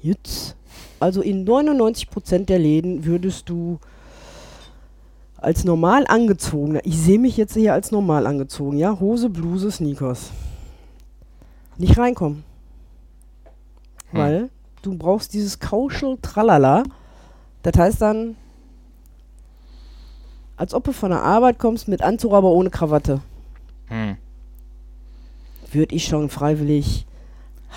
Jetzt. 0.01 0.55
Also 0.99 1.21
in 1.21 1.45
99% 1.45 2.45
der 2.45 2.59
Läden 2.59 3.05
würdest 3.05 3.49
du 3.49 3.79
als 5.37 5.63
normal 5.63 6.05
angezogener, 6.07 6.81
ich 6.83 6.97
sehe 6.97 7.17
mich 7.17 7.35
jetzt 7.35 7.55
hier 7.55 7.73
als 7.73 7.91
normal 7.91 8.27
angezogen, 8.27 8.77
ja, 8.77 8.99
Hose, 8.99 9.29
Bluse, 9.29 9.71
Sneakers. 9.71 10.31
Nicht 11.77 11.97
reinkommen. 11.97 12.43
Hm. 14.11 14.19
Weil 14.19 14.49
du 14.81 14.97
brauchst 14.97 15.33
dieses 15.33 15.59
Kauschel 15.59 16.17
Tralala. 16.21 16.83
Das 17.63 17.77
heißt 17.77 18.01
dann, 18.01 18.35
als 20.57 20.73
ob 20.73 20.83
du 20.83 20.93
von 20.93 21.11
der 21.11 21.21
Arbeit 21.21 21.59
kommst 21.59 21.87
mit 21.87 22.01
Anzug, 22.01 22.33
aber 22.33 22.49
ohne 22.49 22.69
Krawatte. 22.69 23.21
Hm. 23.87 24.17
Würde 25.71 25.95
ich 25.95 26.05
schon 26.05 26.29
freiwillig, 26.29 27.05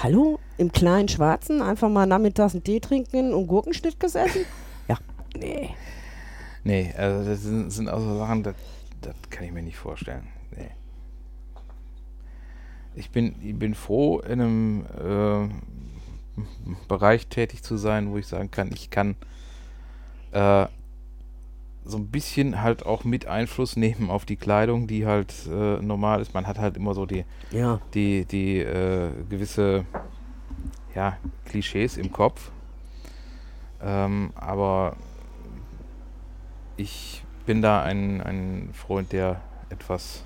hallo, 0.02 0.38
im 0.58 0.72
kleinen 0.72 1.08
Schwarzen 1.08 1.62
einfach 1.62 1.88
mal 1.88 2.06
nachmittags 2.06 2.54
einen 2.54 2.64
Tee 2.64 2.80
trinken 2.80 3.32
und 3.32 3.46
Gurkenschnittges 3.46 4.14
essen? 4.14 4.44
Ja, 4.86 4.98
nee. 5.34 5.70
Nee, 6.62 6.92
also 6.94 7.26
das 7.26 7.40
sind, 7.40 7.70
sind 7.70 7.88
also 7.88 8.18
Sachen, 8.18 8.42
das, 8.42 8.54
das 9.00 9.14
kann 9.30 9.44
ich 9.44 9.52
mir 9.52 9.62
nicht 9.62 9.78
vorstellen. 9.78 10.28
Nee. 10.54 10.68
Ich 12.94 13.10
bin, 13.10 13.34
ich 13.42 13.58
bin 13.58 13.74
froh, 13.74 14.20
in 14.20 14.40
einem 14.42 14.86
äh, 14.98 15.48
Bereich 16.88 17.28
tätig 17.28 17.62
zu 17.62 17.76
sein, 17.76 18.10
wo 18.10 18.18
ich 18.18 18.26
sagen 18.26 18.50
kann, 18.50 18.70
ich 18.72 18.90
kann 18.90 19.16
äh, 20.32 20.66
so 21.84 21.98
ein 21.98 22.08
bisschen 22.08 22.62
halt 22.62 22.86
auch 22.86 23.04
mit 23.04 23.26
Einfluss 23.26 23.76
nehmen 23.76 24.10
auf 24.10 24.24
die 24.24 24.36
Kleidung, 24.36 24.86
die 24.86 25.06
halt 25.06 25.34
äh, 25.46 25.76
normal 25.82 26.20
ist. 26.20 26.34
Man 26.34 26.46
hat 26.46 26.58
halt 26.58 26.76
immer 26.76 26.94
so 26.94 27.06
die, 27.06 27.24
Ja, 27.50 27.80
die, 27.92 28.24
die 28.24 28.58
äh, 28.58 29.10
gewisse 29.28 29.84
ja, 30.94 31.18
Klischees 31.44 31.96
im 31.96 32.10
Kopf. 32.10 32.50
Ähm, 33.82 34.32
aber 34.34 34.96
ich 36.76 37.22
bin 37.46 37.60
da 37.60 37.82
ein, 37.82 38.20
ein 38.22 38.70
Freund 38.72 39.12
der 39.12 39.40
etwas 39.68 40.24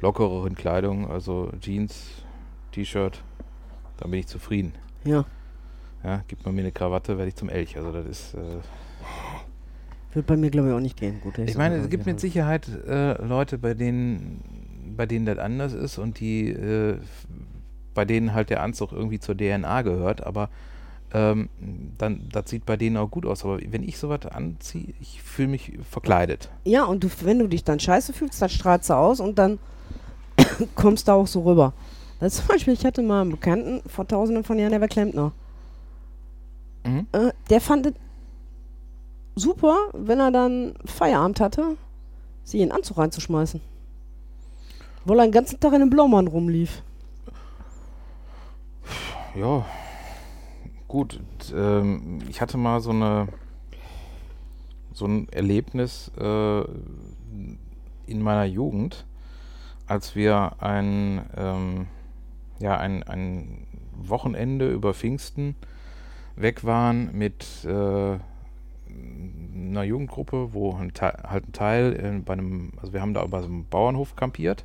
lockereren 0.00 0.54
Kleidung, 0.54 1.08
also 1.10 1.50
Jeans, 1.60 2.24
T-Shirt, 2.72 3.22
da 3.98 4.08
bin 4.08 4.20
ich 4.20 4.26
zufrieden. 4.26 4.72
Ja. 5.04 5.24
Ja, 6.02 6.22
gibt 6.28 6.44
man 6.44 6.54
mir 6.54 6.60
eine 6.60 6.72
Krawatte, 6.72 7.16
werde 7.16 7.28
ich 7.28 7.34
zum 7.34 7.48
Elch. 7.48 7.76
Also 7.76 7.90
das 7.90 8.06
ist, 8.06 8.34
äh, 8.34 8.58
Wird 10.12 10.26
bei 10.26 10.36
mir, 10.36 10.50
glaube 10.50 10.68
ich, 10.68 10.74
auch 10.74 10.80
nicht 10.80 10.98
gehen. 10.98 11.20
Gut, 11.22 11.38
ich 11.38 11.56
meine, 11.56 11.76
es 11.76 11.88
gibt 11.88 12.04
mit 12.04 12.20
Sicherheit 12.20 12.68
äh, 12.86 13.14
Leute, 13.24 13.56
bei 13.58 13.74
denen, 13.74 14.42
bei 14.96 15.06
denen 15.06 15.24
das 15.24 15.38
anders 15.38 15.72
ist 15.72 15.96
und 15.98 16.20
die, 16.20 16.50
äh, 16.50 16.98
bei 17.94 18.04
denen 18.04 18.34
halt 18.34 18.50
der 18.50 18.62
Anzug 18.62 18.92
irgendwie 18.92 19.18
zur 19.18 19.36
DNA 19.36 19.82
gehört, 19.82 20.22
aber 20.26 20.50
ähm, 21.14 21.48
dann, 21.96 22.28
das 22.32 22.50
sieht 22.50 22.66
bei 22.66 22.76
denen 22.76 22.96
auch 22.96 23.10
gut 23.10 23.24
aus. 23.24 23.44
Aber 23.44 23.58
wenn 23.70 23.82
ich 23.84 23.98
sowas 23.98 24.26
anziehe, 24.26 24.92
ich 25.00 25.22
fühle 25.22 25.48
mich 25.48 25.78
verkleidet. 25.88 26.50
Ja, 26.64 26.84
und 26.84 27.04
du, 27.04 27.08
wenn 27.22 27.38
du 27.38 27.46
dich 27.46 27.64
dann 27.64 27.78
scheiße 27.78 28.12
fühlst, 28.12 28.42
dann 28.42 28.48
strahlst 28.48 28.90
du 28.90 28.94
aus 28.94 29.20
und 29.20 29.38
dann 29.38 29.58
kommst 30.74 31.08
du 31.08 31.12
auch 31.12 31.26
so 31.26 31.42
rüber. 31.42 31.72
Ist 32.26 32.36
zum 32.38 32.48
Beispiel, 32.48 32.74
ich 32.74 32.84
hatte 32.84 33.02
mal 33.02 33.22
einen 33.22 33.30
Bekannten 33.30 33.88
vor 33.88 34.06
tausenden 34.06 34.44
von 34.44 34.58
Jahren, 34.58 34.70
der 34.70 34.80
war 34.80 34.88
Klempner. 34.88 35.32
Mhm. 36.84 37.06
Äh, 37.12 37.32
der 37.50 37.60
fand 37.60 37.86
es 37.86 37.94
super, 39.34 39.76
wenn 39.92 40.20
er 40.20 40.30
dann 40.30 40.74
Feierabend 40.84 41.40
hatte, 41.40 41.76
sie 42.44 42.60
in 42.60 42.68
den 42.68 42.72
Anzug 42.72 42.98
reinzuschmeißen. 42.98 43.60
Weil 45.04 45.18
er 45.18 45.26
den 45.26 45.32
ganzen 45.32 45.60
Tag 45.60 45.72
in 45.72 45.82
einem 45.82 45.90
Blaumann 45.90 46.28
rumlief. 46.28 46.82
Ja, 49.34 49.64
gut. 50.88 51.20
Ähm, 51.54 52.20
ich 52.28 52.40
hatte 52.40 52.56
mal 52.56 52.80
so 52.80 52.90
eine 52.90 53.28
so 54.94 55.06
ein 55.06 55.28
Erlebnis 55.30 56.12
äh, 56.16 56.60
in 58.06 58.22
meiner 58.22 58.44
Jugend, 58.44 59.04
als 59.88 60.14
wir 60.14 60.52
ein 60.60 61.28
ähm, 61.36 61.86
ja 62.58 62.76
ein, 62.78 63.02
ein 63.02 63.66
Wochenende 63.96 64.70
über 64.70 64.94
Pfingsten 64.94 65.56
weg 66.36 66.64
waren 66.64 67.16
mit 67.16 67.64
äh, 67.64 68.18
einer 69.54 69.82
Jugendgruppe, 69.82 70.52
wo 70.52 70.74
ein 70.74 70.92
Teil, 70.92 71.18
halt 71.24 71.48
ein 71.48 71.52
Teil 71.52 71.92
äh, 71.94 72.20
bei 72.20 72.34
einem, 72.34 72.72
also 72.80 72.92
wir 72.92 73.00
haben 73.00 73.14
da 73.14 73.24
bei 73.26 73.40
so 73.40 73.46
einem 73.46 73.66
Bauernhof 73.66 74.16
kampiert. 74.16 74.64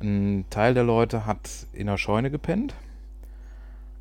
Ein 0.00 0.44
Teil 0.50 0.74
der 0.74 0.84
Leute 0.84 1.26
hat 1.26 1.48
in 1.72 1.86
der 1.86 1.96
Scheune 1.96 2.30
gepennt. 2.30 2.74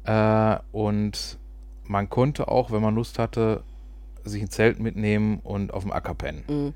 Äh, 0.03 0.57
und 0.71 1.37
man 1.87 2.09
konnte 2.09 2.47
auch, 2.47 2.71
wenn 2.71 2.81
man 2.81 2.95
Lust 2.95 3.19
hatte, 3.19 3.63
sich 4.23 4.41
ein 4.41 4.49
Zelt 4.49 4.79
mitnehmen 4.79 5.39
und 5.43 5.73
auf 5.73 5.83
dem 5.83 5.91
Acker 5.91 6.13
pennen. 6.13 6.43
Mhm. 6.47 6.73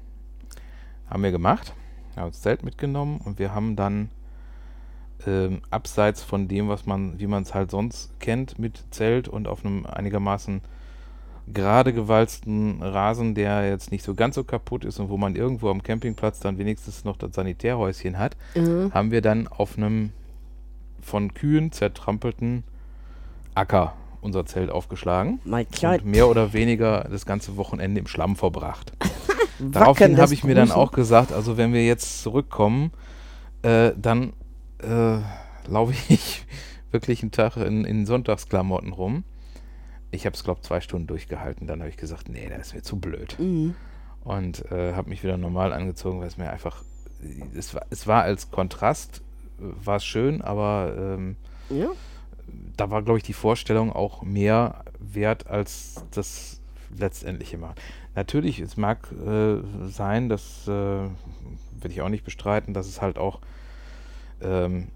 Haben 1.10 1.24
wir 1.24 1.32
gemacht, 1.32 1.74
haben 2.16 2.28
uns 2.28 2.42
Zelt 2.42 2.64
mitgenommen 2.64 3.20
und 3.24 3.40
wir 3.40 3.54
haben 3.54 3.76
dann 3.76 4.10
ähm, 5.28 5.62
abseits 5.70 6.24
von 6.24 6.48
dem, 6.48 6.70
was 6.70 6.86
man, 6.86 7.20
wie 7.20 7.28
man 7.28 7.44
es 7.44 7.54
halt 7.54 7.72
sonst 7.72 8.12
kennt, 8.20 8.58
mit 8.60 8.84
Zelt 8.92 9.28
und 9.28 9.48
auf 9.48 9.66
einem 9.66 9.86
einigermaßen 9.86 10.62
gerade 11.52 11.94
gewalzten 11.94 12.82
Rasen, 12.84 13.34
der 13.34 13.68
jetzt 13.68 13.92
nicht 13.92 14.04
so 14.04 14.14
ganz 14.14 14.36
so 14.36 14.44
kaputt 14.44 14.86
ist 14.86 15.00
und 15.00 15.10
wo 15.10 15.18
man 15.18 15.36
irgendwo 15.36 15.70
am 15.70 15.82
Campingplatz 15.82 16.40
dann 16.40 16.58
wenigstens 16.60 17.04
noch 17.06 17.18
das 17.18 17.34
Sanitärhäuschen 17.34 18.20
hat, 18.20 18.38
Mhm. 18.56 18.94
haben 18.94 19.12
wir 19.12 19.22
dann 19.22 19.48
auf 19.48 19.78
einem 19.78 20.12
von 21.02 21.34
Kühen 21.34 21.72
zertrampelten 21.72 22.64
Acker 23.56 23.94
unser 24.22 24.46
Zelt 24.46 24.70
aufgeschlagen 24.70 25.40
und 26.02 26.06
mehr 26.06 26.28
oder 26.28 26.54
weniger 26.54 27.08
das 27.10 27.26
ganze 27.26 27.58
Wochenende 27.58 28.00
im 28.00 28.08
Schlamm 28.08 28.36
verbracht. 28.36 28.94
Daraufhin 29.60 30.18
habe 30.22 30.34
ich 30.34 30.44
mir 30.44 30.56
dann 30.56 30.72
auch 30.72 30.92
gesagt, 30.92 31.32
also 31.34 31.58
wenn 31.58 31.74
wir 31.74 31.86
jetzt 31.86 32.22
zurückkommen, 32.22 32.92
äh, 33.62 33.92
dann 33.98 34.34
äh, 34.84 35.20
laufe 35.70 35.94
ich 36.10 36.46
wirklich 36.92 37.22
einen 37.22 37.32
Tag 37.32 37.58
in, 37.58 37.86
in 37.86 38.06
Sonntagsklamotten 38.06 38.92
rum. 38.94 39.24
Ich 40.12 40.26
habe 40.26 40.36
es, 40.36 40.44
glaube 40.44 40.60
ich, 40.62 40.68
zwei 40.68 40.82
Stunden 40.82 41.08
durchgehalten. 41.08 41.68
Dann 41.68 41.80
habe 41.82 41.90
ich 41.90 41.98
gesagt, 41.98 42.30
nee, 42.30 42.48
das 42.50 42.68
ist 42.68 42.74
mir 42.74 42.82
zu 42.82 43.00
blöd. 43.00 43.36
Mhm. 43.40 43.76
Und 44.24 44.70
äh, 44.72 44.94
habe 44.94 45.10
mich 45.10 45.24
wieder 45.24 45.38
normal 45.38 45.72
angezogen, 45.72 46.20
weil 46.20 46.28
es 46.28 46.38
mir 46.38 46.50
einfach, 46.50 46.84
es 47.56 47.74
war, 47.74 47.86
es 47.90 48.08
war 48.08 48.24
als 48.24 48.52
Kontrast 48.52 49.22
war 49.58 49.98
es 49.98 50.06
schön, 50.06 50.42
aber 50.42 50.94
ähm, 50.98 51.36
Ja. 51.70 51.90
da 52.78 52.90
war, 52.90 53.02
glaube 53.04 53.18
ich, 53.18 53.24
die 53.24 53.34
Vorstellung 53.34 53.92
auch 53.92 54.24
mehr 54.24 54.84
wert 55.00 55.48
als 55.48 56.04
das 56.12 56.62
letztendliche 56.98 57.58
Machen. 57.58 57.76
Natürlich, 58.16 58.60
es 58.60 58.78
mag 58.78 59.12
äh, 59.12 59.58
sein, 59.90 60.30
das 60.30 60.68
äh, 60.68 60.72
will 60.72 61.92
ich 61.92 62.02
auch 62.02 62.10
nicht 62.10 62.24
bestreiten, 62.24 62.74
dass 62.74 62.88
es 62.88 63.02
halt 63.02 63.18
auch 63.18 63.40
ähm, 64.42 64.88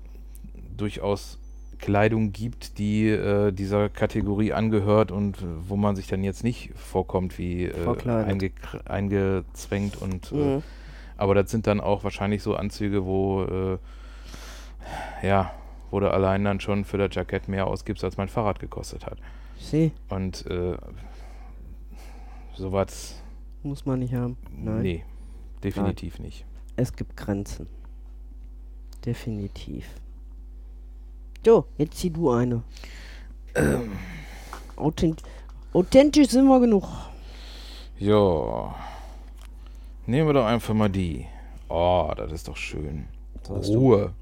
durchaus 0.78 1.40
Kleidung 1.80 2.32
gibt, 2.32 2.78
die 2.78 3.10
äh, 3.10 3.52
dieser 3.52 3.90
Kategorie 3.90 4.54
angehört 4.54 5.12
und 5.12 5.38
äh, 5.42 5.46
wo 5.68 5.76
man 5.76 5.96
sich 5.96 6.08
dann 6.08 6.24
jetzt 6.24 6.44
nicht 6.44 6.72
vorkommt 6.76 7.38
wie 7.38 7.66
äh, 7.66 8.08
einge 8.08 8.52
eingezwängt 8.86 10.02
und 10.02 10.32
äh, 10.32 10.36
Mhm. 10.36 10.64
aber 11.18 11.36
das 11.36 11.52
sind 11.52 11.68
dann 11.68 11.82
auch 11.82 12.04
wahrscheinlich 12.04 12.42
so 12.42 12.56
Anzüge, 12.56 13.06
wo 13.06 13.44
äh, 13.44 13.78
ja, 15.28 15.52
wo 15.92 16.00
du 16.00 16.10
allein 16.12 16.44
dann 16.44 16.60
schon 16.60 16.86
für 16.86 16.98
das 16.98 17.14
Jackett 17.14 17.48
mehr 17.48 17.68
ausgibst, 17.68 18.04
als 18.04 18.18
mein 18.18 18.28
Fahrrad 18.30 18.60
gekostet 18.60 19.06
hat. 19.06 19.18
See, 19.60 19.92
Und 20.10 20.46
äh, 20.48 20.76
sowas, 22.56 23.22
muss 23.62 23.86
man 23.86 24.00
nicht 24.00 24.14
haben. 24.14 24.38
Nein. 24.56 24.82
nee, 24.82 25.04
definitiv 25.64 26.20
nicht. 26.20 26.46
Es 26.76 26.94
gibt 26.94 27.16
Grenzen. 27.16 27.68
Definitiv. 29.06 29.86
So, 31.46 31.66
jetzt 31.78 31.98
zieh 31.98 32.10
du 32.10 32.32
eine. 32.32 32.64
Authent 34.76 35.22
authentisch 35.74 36.30
sind 36.30 36.46
wir 36.46 36.60
genug. 36.60 36.88
Ja, 38.00 38.76
nehmen 40.06 40.28
wir 40.28 40.34
doch 40.34 40.46
einfach 40.46 40.74
mal 40.74 40.90
die. 40.90 41.26
Oh, 41.70 42.12
das 42.16 42.32
ist 42.32 42.48
doch 42.48 42.58
schön. 42.58 43.06
Ruhe. 43.50 44.14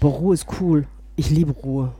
Aber 0.00 0.10
Ruhe 0.10 0.34
ist 0.34 0.46
cool. 0.60 0.86
Ich 1.16 1.30
liebe 1.30 1.52
Ruhe. 1.52 1.94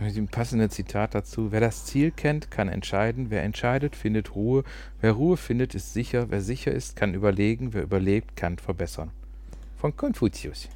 Mit 0.00 0.16
dem 0.16 0.28
passenden 0.28 0.70
Zitat 0.70 1.14
dazu. 1.14 1.50
Wer 1.50 1.60
das 1.60 1.84
Ziel 1.86 2.10
kennt, 2.10 2.50
kann 2.50 2.68
entscheiden. 2.68 3.30
Wer 3.30 3.42
entscheidet, 3.42 3.96
findet 3.96 4.34
Ruhe. 4.34 4.64
Wer 5.00 5.12
Ruhe 5.12 5.36
findet, 5.36 5.74
ist 5.74 5.92
sicher. 5.92 6.30
Wer 6.30 6.40
sicher 6.42 6.72
ist, 6.72 6.96
kann 6.96 7.14
überlegen. 7.14 7.72
Wer 7.72 7.82
überlebt, 7.82 8.36
kann 8.36 8.58
verbessern. 8.58 9.10
Von 9.76 9.96
Konfuzius. 9.96 10.68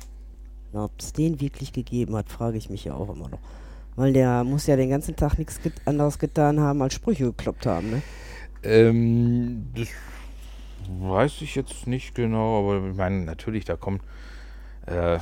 Ob 0.73 0.93
es 0.99 1.13
den 1.13 1.41
wirklich 1.41 1.73
gegeben 1.73 2.15
hat, 2.17 2.29
frage 2.29 2.59
ich 2.59 2.69
mich 2.71 2.85
ja 2.85 2.95
auch 2.95 3.09
immer 3.09 3.29
noch. 3.29 3.39
Weil 3.97 4.13
der 4.13 4.45
muss 4.45 4.67
ja 4.67 4.77
den 4.77 4.91
ganzen 4.91 5.17
Tag 5.17 5.39
nichts 5.39 5.61
get 5.63 5.73
anderes 5.85 6.19
getan 6.19 6.61
haben, 6.61 6.83
als 6.83 6.95
Sprüche 6.95 7.25
gekloppt 7.25 7.67
haben, 7.67 7.91
ne? 7.91 8.03
Ähm, 8.63 9.67
das 9.75 9.89
weiß 11.01 11.43
ich 11.43 11.55
jetzt 11.55 11.87
nicht 11.87 12.15
genau, 12.15 12.61
aber 12.61 12.89
ich 12.89 12.97
meine, 12.97 13.25
natürlich, 13.25 13.65
da 13.65 13.77
kommt, 13.77 14.03
äh, 14.87 15.19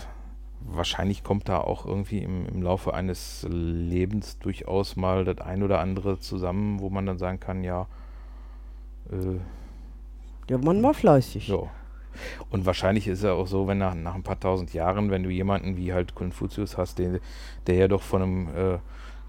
wahrscheinlich 0.61 1.23
kommt 1.23 1.49
da 1.49 1.59
auch 1.59 1.87
irgendwie 1.87 2.19
im, 2.19 2.47
im 2.47 2.63
Laufe 2.63 2.95
eines 2.95 3.47
Lebens 3.49 4.39
durchaus 4.39 4.97
mal 4.97 5.25
das 5.25 5.39
ein 5.39 5.63
oder 5.63 5.81
andere 5.81 6.19
zusammen, 6.19 6.81
wo 6.81 6.91
man 6.91 7.07
dann 7.07 7.19
sagen 7.19 7.41
kann, 7.41 7.65
ja, 7.65 7.87
äh, 9.11 9.39
Der 10.49 10.59
Mann 10.59 10.83
war 10.83 10.95
fleißig. 10.95 11.49
ja. 11.49 11.71
Und 12.51 12.67
wahrscheinlich 12.67 13.09
ist 13.09 13.21
es 13.21 13.25
auch 13.25 13.47
so, 13.47 13.67
wenn 13.67 13.79
nach, 13.79 13.95
nach 13.95 14.15
ein 14.15 14.23
paar 14.23 14.41
tausend 14.41 14.73
Jahren, 14.75 15.11
wenn 15.11 15.23
du 15.23 15.31
jemanden 15.31 15.77
wie 15.77 15.93
halt 15.93 16.15
Konfuzius 16.15 16.77
hast, 16.77 16.99
den, 16.99 17.21
der 17.67 17.75
ja 17.75 17.89
doch 17.89 18.03
von 18.03 18.23
einem 18.23 18.49
äh, 18.49 18.79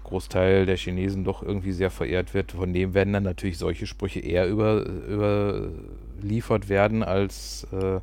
Großteil 0.04 0.64
der 0.66 0.76
Chinesen 0.76 1.24
doch 1.24 1.42
irgendwie 1.42 1.72
sehr 1.72 1.90
verehrt 1.90 2.32
wird, 2.32 2.52
von 2.52 2.72
dem 2.72 2.94
werden 2.94 3.12
dann 3.12 3.24
natürlich 3.24 3.58
solche 3.58 3.86
Sprüche 3.86 4.20
eher 4.20 4.48
über, 4.48 4.86
überliefert 4.86 6.68
werden, 6.68 7.02
als 7.02 7.66
äh, 7.72 8.00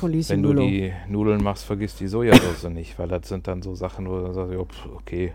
wenn 0.00 0.42
du 0.42 0.52
die 0.54 0.92
Nudeln 1.08 1.42
machst, 1.42 1.64
vergiss 1.64 1.96
die 1.96 2.06
Sojasauce 2.06 2.68
nicht, 2.70 2.98
weil 2.98 3.08
das 3.08 3.28
sind 3.28 3.46
dann 3.48 3.62
so 3.62 3.74
Sachen, 3.74 4.08
wo 4.08 4.18
du 4.18 4.22
dann 4.24 4.34
sagst, 4.34 4.52
ja, 4.52 4.58
okay, 4.94 5.32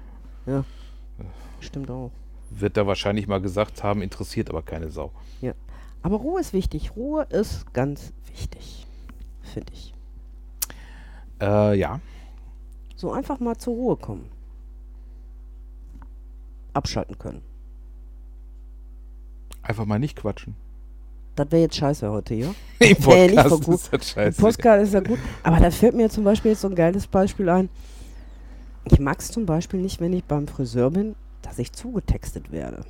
Stimmt 1.59 1.89
auch. 1.89 2.11
wird 2.49 2.77
da 2.77 2.85
wahrscheinlich 2.87 3.27
mal 3.27 3.41
gesagt 3.41 3.83
haben, 3.83 4.01
interessiert 4.01 4.49
aber 4.49 4.61
keine 4.61 4.89
Sau. 4.89 5.11
Aber 6.03 6.17
Ruhe 6.17 6.39
ist 6.41 6.53
wichtig. 6.53 6.95
Ruhe 6.95 7.23
ist 7.29 7.73
ganz 7.73 8.11
wichtig. 8.27 8.87
Finde 9.41 9.71
ich. 9.73 9.93
Äh, 11.41 11.77
ja, 11.77 11.99
So 12.95 13.11
einfach 13.11 13.39
mal 13.39 13.57
zur 13.57 13.73
Ruhe 13.73 13.97
kommen. 13.97 14.29
Abschalten 16.73 17.17
können. 17.19 17.41
einfach 19.63 19.85
mal 19.85 19.99
nicht 19.99 20.15
quatschen. 20.15 20.55
Das 21.35 21.49
wäre 21.51 21.63
jetzt 21.63 21.75
scheiße 21.75 22.09
heute, 22.09 22.33
ja? 22.35 22.47
Im 22.79 22.87
nicht 22.89 23.01
Podcast 23.01 23.49
so 23.49 23.59
gut. 23.59 23.75
ist 23.75 23.93
das 23.93 24.01
Im 24.01 24.07
scheiße. 24.07 24.41
Postcard 24.41 24.81
ist 24.83 24.93
ja 24.93 24.99
gut. 25.01 25.19
Aber 25.43 25.57
da 25.59 25.71
fällt 25.71 25.95
mir 25.95 26.09
zum 26.09 26.23
Beispiel 26.23 26.51
jetzt 26.51 26.61
so 26.61 26.67
ein 26.67 26.75
geiles 26.75 27.07
Beispiel 27.07 27.49
ein. 27.49 27.69
Ich 28.85 28.99
mag 28.99 29.19
es 29.19 29.29
zum 29.29 29.45
Beispiel 29.45 29.79
nicht, 29.81 29.99
wenn 30.01 30.13
ich 30.13 30.23
beim 30.23 30.47
Friseur 30.47 30.89
bin, 30.91 31.15
dass 31.41 31.59
ich 31.59 31.71
zugetextet 31.71 32.51
werde. 32.51 32.83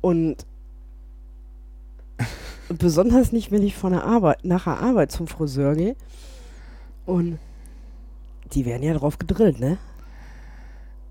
Und 0.00 0.44
besonders 2.68 3.32
nicht, 3.32 3.50
wenn 3.50 3.62
ich 3.62 3.76
von 3.76 3.92
der 3.92 4.04
Arbeit, 4.04 4.44
nach 4.44 4.64
der 4.64 4.80
Arbeit 4.80 5.12
zum 5.12 5.26
Friseur 5.26 5.74
gehe. 5.74 5.96
Und 7.06 7.38
die 8.52 8.66
werden 8.66 8.82
ja 8.82 8.94
drauf 8.94 9.18
gedrillt, 9.18 9.60
ne? 9.60 9.78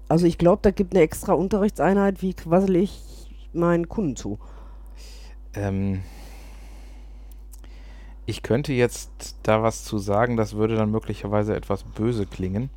Also 0.10 0.26
ich 0.26 0.38
glaube, 0.38 0.60
da 0.62 0.72
gibt 0.72 0.94
eine 0.94 1.04
extra 1.04 1.34
Unterrichtseinheit, 1.34 2.22
wie 2.22 2.34
quassel 2.34 2.76
ich 2.78 3.02
meinen 3.54 3.90
Kunden 3.90 4.16
zu. 4.16 4.40
Ähm, 5.54 6.02
ich 8.26 8.42
könnte 8.44 8.74
jetzt 8.74 9.36
da 9.44 9.64
was 9.64 9.84
zu 9.84 9.98
sagen, 9.98 10.38
das 10.38 10.54
würde 10.56 10.76
dann 10.76 10.92
möglicherweise 10.92 11.56
etwas 11.56 11.84
böse 11.84 12.26
klingen. 12.26 12.70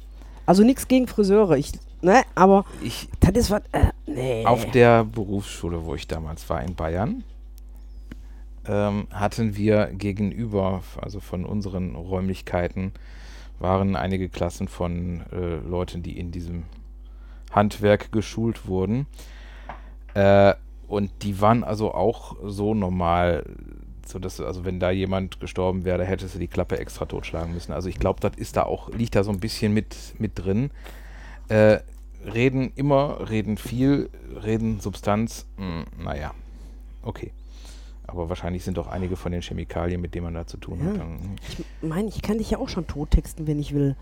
Also 0.46 0.64
nichts 0.64 0.88
gegen 0.88 1.06
Friseure, 1.06 1.56
ich, 1.56 1.72
ne? 2.02 2.22
Aber 2.34 2.64
Ich 2.82 3.08
das 3.20 3.32
ist 3.36 3.50
was, 3.50 3.62
äh, 3.72 3.90
nee. 4.06 4.44
auf 4.44 4.68
der 4.72 5.04
Berufsschule, 5.04 5.84
wo 5.84 5.94
ich 5.94 6.08
damals 6.08 6.48
war 6.48 6.62
in 6.62 6.74
Bayern, 6.74 7.22
ähm, 8.70 9.08
hatten 9.10 9.56
wir 9.56 9.86
gegenüber, 9.86 10.82
also 11.00 11.18
von 11.18 11.44
unseren 11.44 11.96
Räumlichkeiten, 11.96 12.92
waren 13.58 13.96
einige 13.96 14.28
Klassen 14.28 14.68
von 14.68 15.22
äh, 15.32 15.56
Leuten, 15.56 16.02
die 16.04 16.16
in 16.16 16.30
diesem 16.30 16.62
Handwerk 17.50 18.12
geschult 18.12 18.68
wurden. 18.68 19.06
Äh, 20.14 20.54
und 20.86 21.10
die 21.22 21.40
waren 21.40 21.64
also 21.64 21.92
auch 21.92 22.36
so 22.44 22.74
normal, 22.74 23.44
so 24.06 24.18
dass 24.20 24.40
also 24.40 24.64
wenn 24.64 24.78
da 24.78 24.90
jemand 24.90 25.40
gestorben 25.40 25.84
wäre, 25.84 26.04
hättest 26.04 26.36
du 26.36 26.38
die 26.38 26.48
Klappe 26.48 26.78
extra 26.78 27.06
totschlagen 27.06 27.52
müssen. 27.52 27.72
Also 27.72 27.88
ich 27.88 27.98
glaube, 27.98 28.20
das 28.20 28.36
ist 28.36 28.56
da 28.56 28.62
auch 28.64 28.90
liegt 28.90 29.16
da 29.16 29.24
so 29.24 29.32
ein 29.32 29.40
bisschen 29.40 29.74
mit 29.74 30.14
mit 30.18 30.38
drin. 30.38 30.70
Äh, 31.48 31.80
reden 32.24 32.72
immer, 32.76 33.28
reden 33.28 33.56
viel, 33.56 34.10
reden 34.42 34.80
Substanz. 34.80 35.46
Mh, 35.58 35.84
naja, 36.04 36.32
okay. 37.02 37.32
Aber 38.10 38.28
wahrscheinlich 38.28 38.64
sind 38.64 38.76
doch 38.76 38.88
einige 38.88 39.16
von 39.16 39.32
den 39.32 39.42
Chemikalien, 39.42 40.00
mit 40.00 40.14
denen 40.14 40.24
man 40.24 40.34
da 40.34 40.46
zu 40.46 40.56
tun 40.56 40.80
hat. 40.84 40.92
Ja. 40.94 40.98
Dann, 40.98 41.36
Ich 41.48 41.88
meine, 41.88 42.08
ich 42.08 42.22
kann 42.22 42.38
dich 42.38 42.50
ja 42.50 42.58
auch 42.58 42.68
schon 42.68 42.86
tottexten, 42.86 43.46
wenn 43.46 43.58
ich 43.58 43.74
will. 43.74 43.96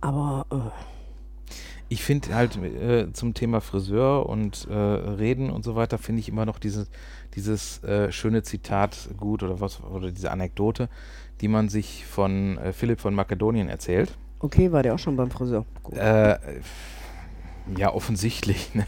Aber 0.00 0.46
äh, 0.50 1.52
Ich 1.88 2.02
finde 2.02 2.34
halt 2.34 2.56
äh, 2.56 3.12
zum 3.12 3.34
Thema 3.34 3.60
Friseur 3.60 4.26
und 4.28 4.66
äh, 4.70 4.74
Reden 4.74 5.50
und 5.50 5.64
so 5.64 5.74
weiter, 5.76 5.98
finde 5.98 6.20
ich 6.20 6.28
immer 6.28 6.44
noch 6.46 6.58
diese, 6.58 6.86
dieses 7.34 7.82
äh, 7.84 8.12
schöne 8.12 8.42
Zitat 8.42 9.10
gut 9.16 9.42
oder 9.42 9.60
was, 9.60 9.82
oder 9.82 10.10
diese 10.10 10.30
Anekdote, 10.30 10.88
die 11.40 11.48
man 11.48 11.68
sich 11.68 12.06
von 12.06 12.58
äh, 12.58 12.72
Philipp 12.72 13.00
von 13.00 13.14
Makedonien 13.14 13.68
erzählt. 13.68 14.16
okay, 14.40 14.72
war 14.72 14.82
der 14.82 14.94
auch 14.94 14.98
schon 14.98 15.16
beim 15.16 15.30
Friseur. 15.30 15.64
Äh, 15.92 16.36
ja, 17.76 17.92
offensichtlich. 17.92 18.70
Ne? 18.74 18.86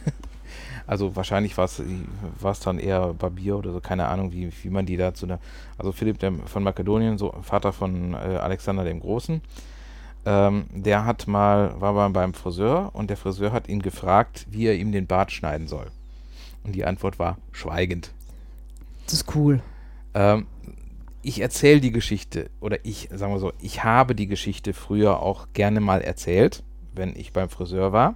Also 0.86 1.16
wahrscheinlich 1.16 1.56
war 1.56 1.64
es 1.64 2.60
dann 2.60 2.78
eher 2.78 3.12
Barbier 3.14 3.56
oder 3.56 3.72
so, 3.72 3.80
keine 3.80 4.06
Ahnung, 4.06 4.32
wie, 4.32 4.52
wie 4.62 4.70
man 4.70 4.86
die 4.86 4.96
dazu 4.96 5.26
da. 5.26 5.40
Also 5.78 5.92
Philipp 5.92 6.18
von 6.46 6.62
Makedonien, 6.62 7.18
so 7.18 7.34
Vater 7.42 7.72
von 7.72 8.14
äh, 8.14 8.16
Alexander 8.16 8.84
dem 8.84 9.00
Großen, 9.00 9.40
ähm, 10.24 10.66
der 10.72 11.04
hat 11.04 11.26
mal, 11.26 11.80
war 11.80 11.92
mal 11.92 12.10
beim 12.10 12.34
Friseur 12.34 12.90
und 12.92 13.10
der 13.10 13.16
Friseur 13.16 13.52
hat 13.52 13.68
ihn 13.68 13.82
gefragt, 13.82 14.46
wie 14.50 14.66
er 14.66 14.76
ihm 14.76 14.92
den 14.92 15.06
Bart 15.06 15.32
schneiden 15.32 15.66
soll. 15.66 15.86
Und 16.64 16.74
die 16.74 16.84
Antwort 16.84 17.18
war 17.18 17.38
schweigend. 17.52 18.10
Das 19.04 19.14
ist 19.14 19.34
cool. 19.34 19.60
Ähm, 20.14 20.46
ich 21.22 21.40
erzähle 21.40 21.80
die 21.80 21.92
Geschichte, 21.92 22.50
oder 22.60 22.84
ich, 22.84 23.08
sagen 23.12 23.32
wir 23.32 23.40
so, 23.40 23.52
ich 23.60 23.82
habe 23.82 24.14
die 24.14 24.28
Geschichte 24.28 24.72
früher 24.72 25.20
auch 25.20 25.48
gerne 25.52 25.80
mal 25.80 26.00
erzählt, 26.00 26.62
wenn 26.94 27.14
ich 27.16 27.32
beim 27.32 27.48
Friseur 27.48 27.92
war, 27.92 28.14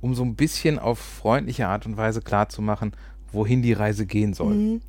um 0.00 0.14
so 0.14 0.22
ein 0.24 0.34
bisschen 0.34 0.78
auf 0.78 0.98
freundliche 0.98 1.68
Art 1.68 1.86
und 1.86 1.96
Weise 1.96 2.22
klarzumachen, 2.22 2.92
wohin 3.32 3.62
die 3.62 3.72
Reise 3.72 4.06
gehen 4.06 4.34
soll. 4.34 4.54
Mhm. 4.54 4.80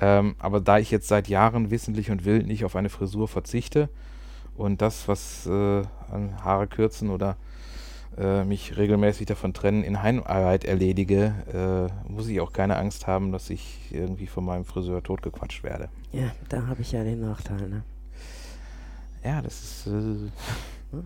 Ähm, 0.00 0.34
aber 0.38 0.60
da 0.60 0.78
ich 0.78 0.90
jetzt 0.90 1.08
seit 1.08 1.28
Jahren 1.28 1.70
wissentlich 1.70 2.10
und 2.10 2.24
wild 2.24 2.46
nicht 2.46 2.64
auf 2.64 2.74
eine 2.76 2.88
Frisur 2.88 3.28
verzichte 3.28 3.88
und 4.56 4.82
das, 4.82 5.06
was 5.06 5.46
äh, 5.46 5.50
an 6.10 6.42
Haare 6.42 6.66
kürzen 6.66 7.10
oder 7.10 7.36
äh, 8.18 8.44
mich 8.44 8.76
regelmäßig 8.76 9.26
davon 9.26 9.54
trennen, 9.54 9.84
in 9.84 10.02
Heimarbeit 10.02 10.64
erledige, 10.64 11.90
äh, 12.08 12.10
muss 12.12 12.26
ich 12.28 12.40
auch 12.40 12.52
keine 12.52 12.76
Angst 12.76 13.06
haben, 13.06 13.32
dass 13.32 13.48
ich 13.48 13.78
irgendwie 13.90 14.26
von 14.26 14.44
meinem 14.44 14.64
Friseur 14.64 15.02
totgequatscht 15.02 15.62
werde. 15.62 15.88
Ja, 16.12 16.32
da 16.48 16.66
habe 16.66 16.82
ich 16.82 16.92
ja 16.92 17.04
den 17.04 17.20
Nachteil, 17.20 17.68
ne? 17.68 17.84
Ja, 19.24 19.40
das 19.40 19.62
ist. 19.62 19.86
Äh, 19.86 19.90
Ne? 19.90 21.04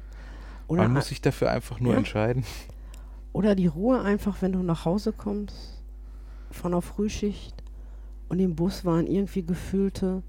Oder, 0.69 0.83
Man 0.83 0.95
muss 0.95 1.07
sich 1.09 1.21
dafür 1.21 1.51
einfach 1.51 1.79
nur 1.79 1.93
Ja. 1.93 1.99
entscheiden. 1.99 2.45
Oder 3.37 3.55
die 3.55 3.67
Ruhe 3.67 4.01
einfach, 4.01 4.41
wenn 4.41 4.53
du 4.53 4.63
nach 4.63 4.87
Hause 4.87 5.13
kommst 5.13 5.83
von 6.51 6.73
der 6.73 6.81
Frühschicht 6.81 7.63
und 8.31 8.41
im 8.41 8.55
Bus 8.57 8.87
waren 8.87 9.07
irgendwie 9.07 9.43
gefühlte 9.43 10.23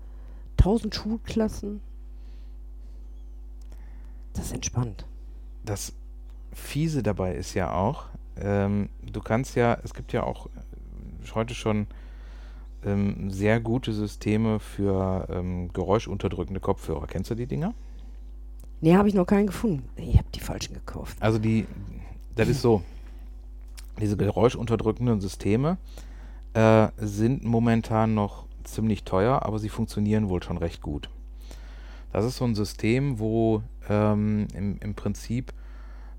1000 0.57 0.93
Schulklassen. 0.93 1.79
Das 4.33 4.47
ist 4.47 4.51
entspannt. 4.51 5.05
Das 5.63 5.93
Fiese 6.51 7.01
dabei 7.01 7.33
ist 7.35 7.53
ja 7.53 7.71
auch, 7.71 8.07
ähm, 8.35 8.89
du 9.01 9.21
kannst 9.21 9.55
ja, 9.55 9.77
es 9.85 9.93
gibt 9.93 10.11
ja 10.11 10.23
auch 10.23 10.47
äh, 10.47 11.31
heute 11.33 11.55
schon 11.55 11.87
ähm, 12.83 13.31
sehr 13.31 13.61
gute 13.61 13.93
Systeme 13.93 14.59
für 14.59 15.27
ähm, 15.29 15.71
geräuschunterdrückende 15.71 16.59
Kopfhörer. 16.59 17.07
Kennst 17.07 17.31
du 17.31 17.35
die 17.35 17.47
Dinger? 17.47 17.73
Nee, 18.81 18.97
habe 18.97 19.07
ich 19.07 19.13
noch 19.13 19.25
keinen 19.25 19.47
gefunden. 19.47 19.87
Ich 19.95 20.17
habe 20.17 20.27
die 20.35 20.41
falschen 20.41 20.73
gekauft. 20.73 21.15
Also 21.21 21.39
die, 21.39 21.65
das 22.35 22.49
ist 22.49 22.61
so, 22.61 22.83
diese 23.99 24.17
geräuschunterdrückenden 24.17 25.21
Systeme 25.21 25.77
äh, 26.53 26.87
sind 26.97 27.43
momentan 27.43 28.13
noch 28.13 28.45
ziemlich 28.63 29.03
teuer, 29.03 29.43
aber 29.43 29.59
sie 29.59 29.69
funktionieren 29.69 30.29
wohl 30.29 30.43
schon 30.43 30.57
recht 30.57 30.81
gut. 30.81 31.09
Das 32.13 32.25
ist 32.25 32.37
so 32.37 32.45
ein 32.45 32.55
System, 32.55 33.19
wo 33.19 33.63
ähm, 33.89 34.47
im, 34.53 34.77
im 34.79 34.93
Prinzip 34.95 35.51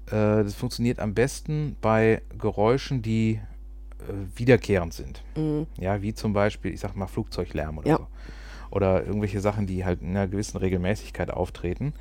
äh, 0.06 0.42
das 0.44 0.54
funktioniert 0.54 0.98
am 1.00 1.14
besten 1.14 1.76
bei 1.80 2.22
Geräuschen, 2.38 3.02
die 3.02 3.40
äh, 4.00 4.38
wiederkehrend 4.38 4.94
sind. 4.94 5.22
Mhm. 5.36 5.66
Ja, 5.78 6.00
wie 6.02 6.14
zum 6.14 6.32
Beispiel, 6.32 6.72
ich 6.72 6.80
sag 6.80 6.96
mal, 6.96 7.06
Flugzeuglärm 7.06 7.78
oder 7.78 7.88
Ja. 7.88 7.96
so. 7.98 8.06
Oder 8.70 9.04
irgendwelche 9.06 9.40
Sachen, 9.40 9.66
die 9.66 9.84
halt 9.86 10.02
in 10.02 10.08
einer 10.10 10.28
gewissen 10.28 10.58
Regelmäßigkeit 10.58 11.30
auftreten. 11.30 11.94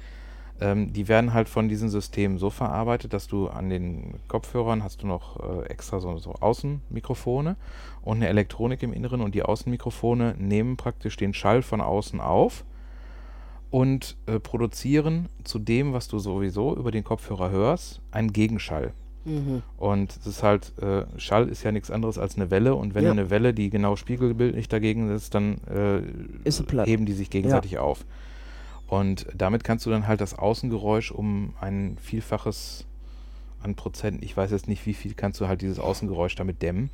Ähm, 0.59 0.91
die 0.91 1.07
werden 1.07 1.33
halt 1.33 1.49
von 1.49 1.69
diesen 1.69 1.89
Systemen 1.89 2.37
so 2.39 2.49
verarbeitet, 2.49 3.13
dass 3.13 3.27
du 3.27 3.47
an 3.47 3.69
den 3.69 4.15
Kopfhörern 4.27 4.83
hast 4.83 5.03
du 5.03 5.07
noch 5.07 5.39
äh, 5.39 5.67
extra 5.67 5.99
so, 5.99 6.17
so 6.17 6.33
Außenmikrofone 6.33 7.55
und 8.01 8.17
eine 8.17 8.27
Elektronik 8.27 8.81
im 8.81 8.93
Inneren 8.93 9.21
und 9.21 9.35
die 9.35 9.43
Außenmikrofone 9.43 10.35
nehmen 10.39 10.75
praktisch 10.77 11.15
den 11.17 11.33
Schall 11.33 11.61
von 11.61 11.79
außen 11.81 12.19
auf 12.19 12.63
und 13.69 14.15
äh, 14.25 14.39
produzieren 14.39 15.29
zu 15.43 15.59
dem, 15.59 15.93
was 15.93 16.07
du 16.07 16.19
sowieso 16.19 16.75
über 16.75 16.91
den 16.91 17.03
Kopfhörer 17.03 17.51
hörst, 17.51 18.01
einen 18.11 18.33
Gegenschall. 18.33 18.93
Mhm. 19.25 19.61
Und 19.77 20.15
es 20.15 20.25
ist 20.25 20.41
halt, 20.41 20.73
äh, 20.81 21.03
Schall 21.19 21.49
ist 21.49 21.63
ja 21.63 21.71
nichts 21.71 21.91
anderes 21.91 22.17
als 22.17 22.35
eine 22.37 22.49
Welle 22.49 22.75
und 22.75 22.95
wenn 22.95 23.03
Ja. 23.03 23.11
eine 23.11 23.29
Welle, 23.29 23.53
die 23.53 23.69
genau 23.69 23.95
spiegelbildlich 23.97 24.69
dagegen 24.69 25.09
ist, 25.11 25.35
dann 25.35 25.57
äh, 25.65 26.01
heben 26.85 27.05
die 27.05 27.13
sich 27.13 27.29
gegenseitig 27.29 27.77
auf. 27.77 28.05
Und 28.87 29.27
damit 29.35 29.63
kannst 29.63 29.85
du 29.85 29.89
dann 29.89 30.07
halt 30.07 30.21
das 30.21 30.37
Außengeräusch 30.37 31.11
um 31.11 31.53
ein 31.59 31.97
Vielfaches 32.01 32.85
an 33.61 33.75
Prozent, 33.75 34.23
ich 34.23 34.35
weiß 34.35 34.51
jetzt 34.51 34.67
nicht 34.67 34.85
wie 34.85 34.93
viel, 34.93 35.13
kannst 35.13 35.41
du 35.41 35.47
halt 35.47 35.61
dieses 35.61 35.79
Außengeräusch 35.79 36.35
damit 36.35 36.61
dämmen. 36.61 36.89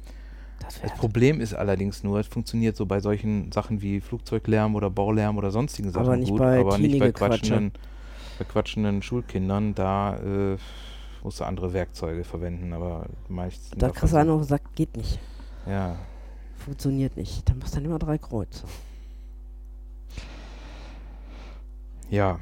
Das 0.60 0.82
Das 0.82 0.94
Problem 0.94 1.42
ist 1.42 1.54
allerdings 1.54 2.04
nur, 2.04 2.20
es 2.20 2.28
funktioniert 2.28 2.76
so 2.76 2.86
bei 2.86 3.00
solchen 3.00 3.52
Sachen 3.52 3.82
wie 3.82 4.00
Flugzeuglärm 4.00 4.76
oder 4.76 4.90
Baulärm 4.90 5.38
oder 5.38 5.52
sonstigen 5.52 5.92
Sachen 5.92 6.06
Aber 6.06 6.18
nicht 6.18 6.30
gut, 6.30 6.40
bei 6.40 6.60
aber 6.60 6.78
nicht 6.78 7.00
bei 7.00 7.12
quatschenden, 7.12 7.74
bei 8.40 8.46
quatschenden 8.46 9.02
Schulkindern, 9.02 9.76
da 9.76 10.18
äh, 10.18 10.58
musst 11.22 11.42
du 11.42 11.44
andere 11.44 11.74
Werkzeuge 11.74 12.24
verwenden, 12.24 12.74
aber 12.74 13.08
meistens. 13.28 13.78
da 13.78 13.90
kriegst 13.90 14.14
du 14.14 14.18
einer 14.18 14.38
gesagt, 14.38 14.76
geht 14.76 14.96
nicht. 14.96 15.20
Ja, 15.68 15.98
Funktioniert 16.64 17.18
nicht. 17.18 17.48
Da 17.48 17.54
machst 17.56 17.74
du 17.74 17.78
dann 17.78 17.86
immer 17.86 18.00
drei 18.00 18.18
Kreuze. 18.18 18.64
Ja, 22.14 22.40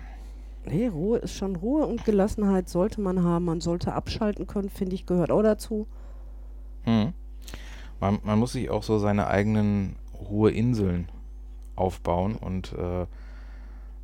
Nee, 0.65 0.87
Ruhe 0.87 1.17
ist 1.17 1.35
schon 1.35 1.55
Ruhe 1.55 1.85
und 1.85 2.05
Gelassenheit 2.05 2.69
sollte 2.69 3.01
man 3.01 3.23
haben. 3.23 3.45
Man 3.45 3.61
sollte 3.61 3.93
abschalten 3.93 4.47
können, 4.47 4.69
finde 4.69 4.95
ich, 4.95 5.05
gehört 5.05 5.31
auch 5.31 5.41
dazu. 5.41 5.87
Hm. 6.83 7.13
Man, 7.99 8.19
man 8.23 8.39
muss 8.39 8.53
sich 8.53 8.69
auch 8.69 8.83
so 8.83 8.99
seine 8.99 9.27
eigenen 9.27 9.95
Ruheinseln 10.13 11.09
aufbauen 11.75 12.35
und 12.35 12.73
äh, 12.73 13.07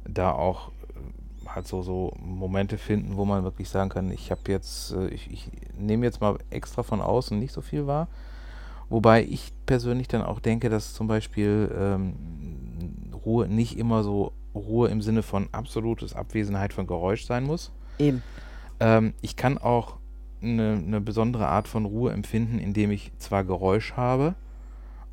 da 0.06 0.32
auch 0.32 0.70
äh, 0.70 1.48
halt 1.48 1.68
so, 1.68 1.84
so 1.84 2.12
Momente 2.20 2.78
finden, 2.78 3.18
wo 3.18 3.26
man 3.26 3.44
wirklich 3.44 3.70
sagen 3.70 3.90
kann, 3.90 4.10
ich 4.12 4.32
habe 4.32 4.42
jetzt, 4.48 4.94
äh, 4.94 5.10
ich, 5.10 5.32
ich 5.32 5.52
nehme 5.78 6.06
jetzt 6.06 6.22
mal 6.22 6.38
extra 6.50 6.82
von 6.82 7.02
außen 7.02 7.38
nicht 7.38 7.54
so 7.54 7.62
viel 7.62 7.86
wahr. 7.86 8.08
Wobei 8.90 9.24
ich 9.24 9.54
persönlich 9.66 10.08
dann 10.08 10.24
auch 10.24 10.40
denke, 10.40 10.70
dass 10.70 10.94
zum 10.94 11.08
Beispiel 11.08 11.72
ähm, 11.78 12.14
Ruhe 13.26 13.48
nicht 13.48 13.78
immer 13.78 14.04
so 14.04 14.32
Ruhe 14.58 14.90
im 14.90 15.02
Sinne 15.02 15.24
von 15.24 15.50
absolutes 15.52 16.14
Abwesenheit 16.14 16.74
von 16.74 16.88
Geräusch 16.88 17.26
sein 17.26 17.44
muss. 17.44 17.72
Eben. 18.00 18.24
Ähm, 18.80 19.14
ich 19.22 19.36
kann 19.36 19.58
auch 19.58 19.98
eine, 20.42 20.82
eine 20.86 21.02
besondere 21.02 21.48
Art 21.48 21.68
von 21.68 21.86
Ruhe 21.86 22.12
empfinden, 22.12 22.60
indem 22.60 22.92
ich 22.92 23.12
zwar 23.18 23.44
Geräusch 23.44 23.94
habe, 23.94 24.36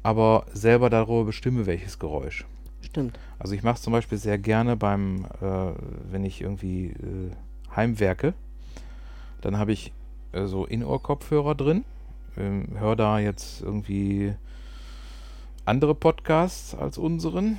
aber 0.03 0.47
selber 0.53 0.91
darüber 0.91 1.25
bestimme, 1.25 1.67
welches 1.67 1.99
Geräusch. 1.99 2.45
Stimmt. 2.83 3.19
Also 3.39 3.55
ich 3.55 3.63
mache 3.63 3.77
es 3.77 3.83
zum 3.83 3.93
Beispiel 3.93 4.19
sehr 4.19 4.39
gerne 4.39 4.77
beim, 4.77 5.25
äh, 5.41 5.73
wenn 6.11 6.25
ich 6.25 6.43
irgendwie 6.43 6.89
äh, 6.89 7.31
heimwerke, 7.75 8.35
dann 9.41 9.59
habe 9.59 9.73
ich 9.73 9.93
äh, 10.33 10.47
so 10.47 10.67
In-Ohr-Kopfhörer 10.67 11.55
drin, 11.55 11.85
ähm, 12.37 12.69
höre 12.79 12.97
da 12.97 13.19
jetzt 13.19 13.63
irgendwie 13.63 14.35
andere 15.65 15.95
Podcasts 15.95 16.75
als 16.75 16.99
unseren. 16.99 17.59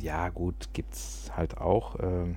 Ja 0.00 0.28
gut, 0.28 0.68
gibt's 0.72 1.30
halt 1.36 1.58
auch. 1.58 1.96
Ähm, 2.00 2.36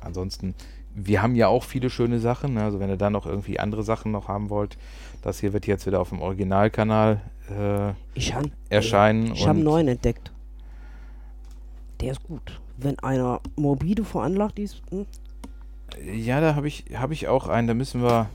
ansonsten, 0.00 0.54
wir 0.94 1.22
haben 1.22 1.34
ja 1.34 1.48
auch 1.48 1.64
viele 1.64 1.90
schöne 1.90 2.18
Sachen. 2.18 2.54
ne? 2.54 2.64
Also 2.64 2.80
wenn 2.80 2.88
ihr 2.88 2.96
da 2.96 3.10
noch 3.10 3.26
irgendwie 3.26 3.58
andere 3.60 3.82
Sachen 3.82 4.12
noch 4.12 4.28
haben 4.28 4.48
wollt, 4.50 4.76
das 5.22 5.40
hier 5.40 5.52
wird 5.52 5.66
jetzt 5.66 5.86
wieder 5.86 6.00
auf 6.00 6.08
dem 6.10 6.20
Originalkanal 6.20 7.20
äh, 7.50 7.90
Ich 8.14 8.34
habe 8.34 8.50
erscheinen. 8.70 9.32
ich 9.34 9.46
hab 9.46 9.54
einen 9.56 9.64
neuen 9.64 9.88
entdeckt. 9.88 10.32
Der 12.00 12.12
ist 12.12 12.22
gut. 12.24 12.60
Wenn 12.76 12.98
einer 13.00 13.40
morbide 13.56 14.04
veranlagt 14.04 14.58
ist, 14.58 14.82
hm, 14.90 15.06
Ja, 16.04 16.40
da 16.40 16.54
habe 16.56 16.66
ich, 16.68 16.84
hab 16.94 17.10
ich 17.12 17.28
auch 17.28 17.46
einen, 17.48 17.68
da 17.68 17.74
müssen 17.74 18.02
wir, 18.02 18.28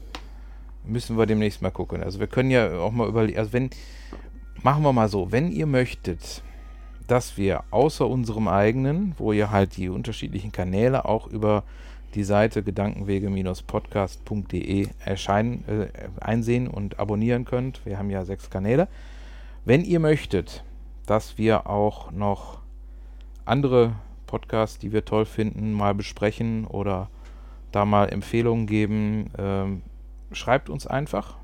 müssen 0.85 1.17
wir 1.17 1.25
demnächst 1.25 1.61
mal 1.61 1.71
gucken. 1.71 2.01
Also 2.01 2.19
wir 2.19 2.27
können 2.27 2.51
ja 2.51 2.77
auch 2.79 2.91
mal 2.91 3.07
überlegen, 3.07 3.37
also 3.37 3.51
wenn, 3.53 3.69
machen 4.63 4.83
wir 4.83 4.93
mal 4.93 5.09
so, 5.09 5.31
wenn 5.31 5.51
ihr 5.51 5.65
möchtet, 5.65 6.41
dass 7.09 7.37
wir 7.37 7.63
außer 7.71 8.07
unserem 8.07 8.47
eigenen, 8.47 9.15
wo 9.17 9.33
ihr 9.33 9.49
halt 9.49 9.77
die 9.77 9.89
unterschiedlichen 9.89 10.51
Kanäle 10.51 11.05
auch 11.05 11.25
über 11.25 11.63
die 12.13 12.23
Seite 12.23 12.61
gedankenwege-podcast.de 12.63 14.89
erscheinen, 15.03 15.63
äh, 15.67 15.87
einsehen 16.21 16.67
und 16.67 16.99
abonnieren 16.99 17.45
könnt. 17.45 17.83
Wir 17.85 17.97
haben 17.97 18.11
ja 18.11 18.23
sechs 18.25 18.51
Kanäle. 18.51 18.87
Wenn 19.65 19.83
ihr 19.83 19.99
möchtet, 19.99 20.63
dass 21.07 21.39
wir 21.39 21.65
auch 21.67 22.11
noch 22.11 22.59
andere 23.43 23.95
Podcasts, 24.27 24.77
die 24.77 24.91
wir 24.91 25.03
toll 25.03 25.25
finden, 25.25 25.73
mal 25.73 25.95
besprechen 25.95 26.67
oder 26.67 27.09
da 27.71 27.85
mal 27.85 28.09
Empfehlungen 28.09 28.67
geben, 28.67 29.31
ähm, 29.37 29.81
schreibt 30.31 30.69
uns 30.69 30.85
einfach. 30.85 31.38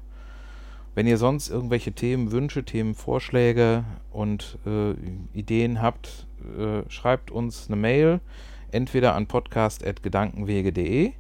Wenn 0.96 1.08
ihr 1.08 1.18
sonst 1.18 1.50
irgendwelche 1.50 1.92
Themen, 1.92 2.32
Wünsche, 2.32 2.64
Themenvorschläge 2.64 3.84
und 4.12 4.58
äh, 4.66 4.92
Ideen 5.38 5.82
habt, 5.82 6.26
äh, 6.58 6.90
schreibt 6.90 7.32
uns 7.32 7.68
eine 7.68 7.76
Mail, 7.76 8.22
entweder 8.72 9.14
an 9.14 9.28
podcast.gedankenwege.de 9.28 11.12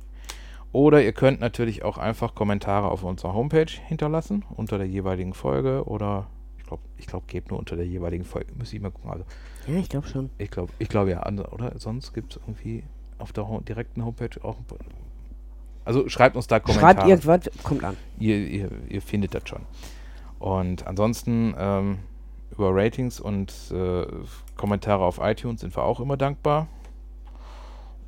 oder 0.71 1.03
ihr 1.03 1.11
könnt 1.11 1.41
natürlich 1.41 1.83
auch 1.83 1.97
einfach 1.97 2.35
Kommentare 2.35 2.89
auf 2.89 3.03
unserer 3.03 3.33
Homepage 3.33 3.71
hinterlassen, 3.87 4.45
unter 4.55 4.77
der 4.77 4.87
jeweiligen 4.87 5.33
Folge 5.33 5.83
oder 5.85 6.27
ich 6.57 6.63
glaube, 6.63 6.83
ich 6.97 7.05
glaube, 7.05 7.25
geht 7.27 7.49
nur 7.49 7.59
unter 7.59 7.75
der 7.75 7.85
jeweiligen 7.85 8.23
Folge. 8.23 8.53
Müsste 8.55 8.77
ich 8.77 8.81
mal 8.81 8.91
gucken. 8.91 9.11
Also 9.11 9.25
ja, 9.67 9.75
ich 9.77 9.89
glaube 9.89 10.07
schon. 10.07 10.29
ich 10.37 10.51
glaube, 10.51 10.71
ich 10.79 10.87
glaube 10.87 11.11
ja, 11.11 11.27
oder? 11.27 11.77
Sonst 11.77 12.13
gibt 12.13 12.35
es 12.35 12.41
irgendwie 12.41 12.83
auf 13.17 13.33
der 13.33 13.47
ho 13.47 13.59
direkten 13.59 14.05
Homepage 14.05 14.41
auch. 14.41 14.57
Also 15.85 16.09
schreibt 16.09 16.35
uns 16.35 16.47
da 16.47 16.59
Kommentare. 16.59 16.95
Schreibt 16.95 17.07
irgendwas, 17.07 17.63
kommt 17.63 17.83
an. 17.83 17.95
ihr, 18.19 18.37
ihr, 18.37 18.69
ihr 18.89 19.01
findet 19.01 19.35
das 19.35 19.43
schon. 19.47 19.61
Und 20.39 20.85
ansonsten 20.87 21.55
ähm, 21.57 21.99
über 22.51 22.71
Ratings 22.73 23.19
und 23.19 23.53
äh, 23.71 24.05
Kommentare 24.55 25.03
auf 25.03 25.19
iTunes 25.21 25.61
sind 25.61 25.75
wir 25.75 25.83
auch 25.83 25.99
immer 25.99 26.17
dankbar. 26.17 26.67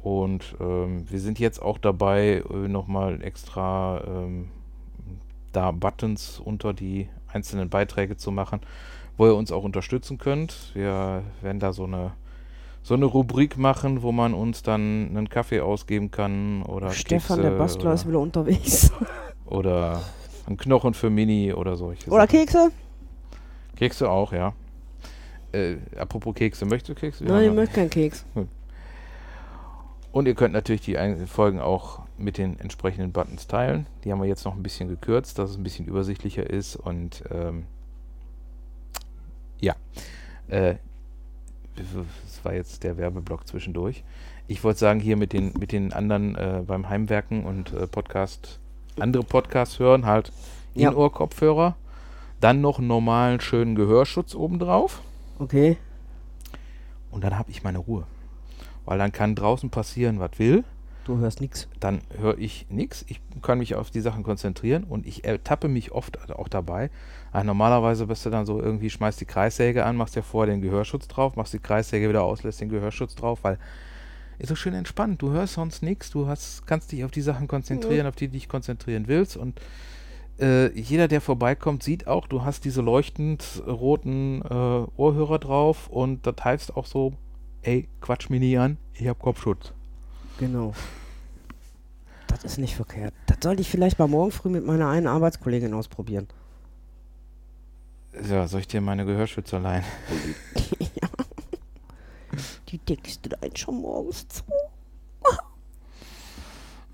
Und 0.01 0.55
ähm, 0.59 1.09
wir 1.09 1.19
sind 1.19 1.39
jetzt 1.39 1.61
auch 1.61 1.77
dabei, 1.77 2.43
äh, 2.49 2.67
nochmal 2.67 3.21
extra 3.21 4.01
ähm, 4.05 4.49
da 5.51 5.71
Buttons 5.71 6.39
unter 6.39 6.73
die 6.73 7.09
einzelnen 7.27 7.69
Beiträge 7.69 8.17
zu 8.17 8.31
machen, 8.31 8.61
wo 9.17 9.25
ihr 9.27 9.35
uns 9.35 9.51
auch 9.51 9.63
unterstützen 9.63 10.17
könnt. 10.17 10.71
Wir 10.73 11.23
werden 11.41 11.59
da 11.59 11.73
so 11.73 11.83
eine 11.83 12.13
so 12.87 12.93
eine 12.93 13.03
Rubrik 13.03 13.57
machen, 13.57 14.01
wo 14.01 14.13
man 14.13 14.33
uns 14.33 14.63
dann 14.63 15.09
einen 15.09 15.27
Kaffee 15.27 15.59
ausgeben 15.59 16.09
kann 16.09 16.63
oder 16.63 16.91
Stefan, 16.91 17.35
Kekse 17.35 17.41
der 17.41 17.57
Bastler, 17.57 17.91
ist 17.91 18.07
wieder 18.07 18.21
unterwegs. 18.21 18.93
oder 19.45 20.01
ein 20.47 20.55
Knochen 20.55 20.93
für 20.93 21.09
Mini 21.09 21.51
oder 21.51 21.75
solche 21.75 22.09
Oder 22.09 22.21
Sachen. 22.21 22.29
Kekse? 22.29 22.71
Kekse 23.75 24.09
auch, 24.09 24.31
ja. 24.31 24.53
Äh, 25.51 25.75
apropos 25.97 26.33
Kekse, 26.33 26.65
möchtest 26.65 26.91
du 26.91 26.95
Kekse? 26.95 27.25
Nein, 27.25 27.49
ich 27.49 27.53
möchte 27.53 27.75
keinen 27.75 27.89
Keks. 27.89 28.25
Und 30.13 30.25
ihr 30.25 30.35
könnt 30.35 30.53
natürlich 30.53 30.79
die 30.79 30.95
Folgen 31.25 31.59
auch 31.59 32.03
mit 32.17 32.37
den 32.37 32.57
entsprechenden 32.57 33.11
Buttons 33.11 33.47
teilen. 33.47 33.85
Die 34.05 34.13
haben 34.13 34.21
wir 34.21 34.29
jetzt 34.29 34.45
noch 34.45 34.55
ein 34.55 34.63
bisschen 34.63 34.87
gekürzt, 34.87 35.37
dass 35.39 35.49
es 35.49 35.57
ein 35.57 35.63
bisschen 35.63 35.87
übersichtlicher 35.87 36.49
ist. 36.49 36.77
Und 36.77 37.21
ähm, 37.31 37.65
ja, 39.59 39.75
äh, 40.47 40.75
das 41.77 42.43
war 42.43 42.53
jetzt 42.53 42.83
der 42.83 42.97
Werbeblock 42.97 43.47
zwischendurch. 43.47 44.03
Ich 44.47 44.63
wollte 44.63 44.79
sagen, 44.79 44.99
hier 44.99 45.17
mit 45.17 45.33
den, 45.33 45.53
mit 45.59 45.71
den 45.71 45.93
anderen 45.93 46.35
äh, 46.35 46.63
beim 46.65 46.89
Heimwerken 46.89 47.43
und 47.43 47.73
äh, 47.73 47.87
Podcast, 47.87 48.59
andere 48.99 49.23
Podcasts 49.23 49.79
hören, 49.79 50.05
halt 50.05 50.31
Ja. 50.73 50.89
In-Ohr-Kopfhörer. 50.89 51.75
Dann 52.39 52.61
noch 52.61 52.77
einen 52.77 52.87
normalen, 52.87 53.39
schönen 53.41 53.75
Gehörschutz 53.75 54.35
obendrauf. 54.35 55.01
Okay. 55.39 55.77
Und 57.11 57.23
dann 57.23 57.37
habe 57.37 57.49
ich 57.49 57.63
meine 57.63 57.79
Ruhe. 57.79 58.03
Weil 58.85 58.99
dann 58.99 59.11
kann 59.11 59.35
draußen 59.35 59.69
passieren, 59.69 60.19
was 60.19 60.37
will. 60.37 60.63
Du 61.07 61.19
hörst 61.19 61.39
nichts. 61.39 61.69
Dann 61.79 62.01
höre 62.19 62.37
ich 62.37 62.65
nichts. 62.69 63.05
Ich 63.07 63.21
kann 63.41 63.59
mich 63.59 63.75
auf 63.75 63.91
die 63.91 64.01
Sachen 64.01 64.23
konzentrieren 64.23 64.83
und 64.83 65.07
ich 65.07 65.23
ertappe 65.23 65.69
mich 65.69 65.93
oft 65.93 66.29
auch 66.31 66.49
dabei. 66.49 66.89
Ah, 67.31 67.45
normalerweise 67.45 68.07
bist 68.07 68.25
du 68.25 68.29
dann 68.29 68.45
so 68.45 68.59
irgendwie, 68.61 68.89
schmeißt 68.89 69.21
die 69.21 69.25
Kreissäge 69.25 69.85
an, 69.85 69.95
machst 69.95 70.17
ja 70.17 70.21
vorher 70.21 70.53
den 70.53 70.61
Gehörschutz 70.61 71.07
drauf, 71.07 71.37
machst 71.37 71.53
die 71.53 71.59
Kreissäge 71.59 72.09
wieder 72.09 72.23
aus, 72.23 72.43
lässt 72.43 72.59
den 72.59 72.67
Gehörschutz 72.67 73.15
drauf, 73.15 73.39
weil 73.43 73.57
ist 74.37 74.49
so 74.49 74.55
schön 74.55 74.73
entspannt. 74.73 75.21
Du 75.21 75.31
hörst 75.31 75.53
sonst 75.53 75.81
nichts, 75.81 76.09
du 76.09 76.27
hast, 76.27 76.67
kannst 76.67 76.91
dich 76.91 77.05
auf 77.05 77.11
die 77.11 77.21
Sachen 77.21 77.47
konzentrieren, 77.47 78.05
auf 78.05 78.17
die 78.17 78.27
du 78.27 78.33
dich 78.33 78.49
konzentrieren 78.49 79.07
willst 79.07 79.37
und 79.37 79.61
äh, 80.41 80.77
jeder, 80.77 81.07
der 81.07 81.21
vorbeikommt, 81.21 81.83
sieht 81.83 82.07
auch, 82.07 82.27
du 82.27 82.43
hast 82.43 82.65
diese 82.65 82.81
leuchtend 82.81 83.63
roten 83.65 84.41
äh, 84.41 84.51
Ohrhörer 84.97 85.39
drauf 85.39 85.87
und 85.87 86.27
das 86.27 86.35
heißt 86.43 86.75
auch 86.75 86.85
so, 86.85 87.13
ey, 87.61 87.87
quatsch 88.01 88.29
mich 88.29 88.41
nie 88.41 88.57
an, 88.57 88.77
ich 88.93 89.07
hab 89.07 89.19
Kopfschutz. 89.19 89.73
Genau. 90.37 90.73
Das 92.29 92.43
ist 92.43 92.57
nicht 92.59 92.75
verkehrt. 92.75 93.13
Das 93.25 93.37
sollte 93.41 93.61
ich 93.61 93.69
vielleicht 93.69 93.97
mal 93.97 94.07
morgen 94.07 94.31
früh 94.31 94.49
mit 94.49 94.65
meiner 94.65 94.89
einen 94.89 95.07
Arbeitskollegin 95.07 95.73
ausprobieren. 95.73 96.27
Ja, 98.29 98.47
soll 98.47 98.59
ich 98.59 98.67
dir 98.67 98.81
meine 98.81 99.05
Gehörschützer 99.05 99.59
leihen? 99.59 99.85
Die 102.67 102.77
deckst 102.79 103.25
du 103.25 103.29
dann 103.29 103.55
schon 103.55 103.81
morgens 103.81 104.27
zu. 104.27 104.43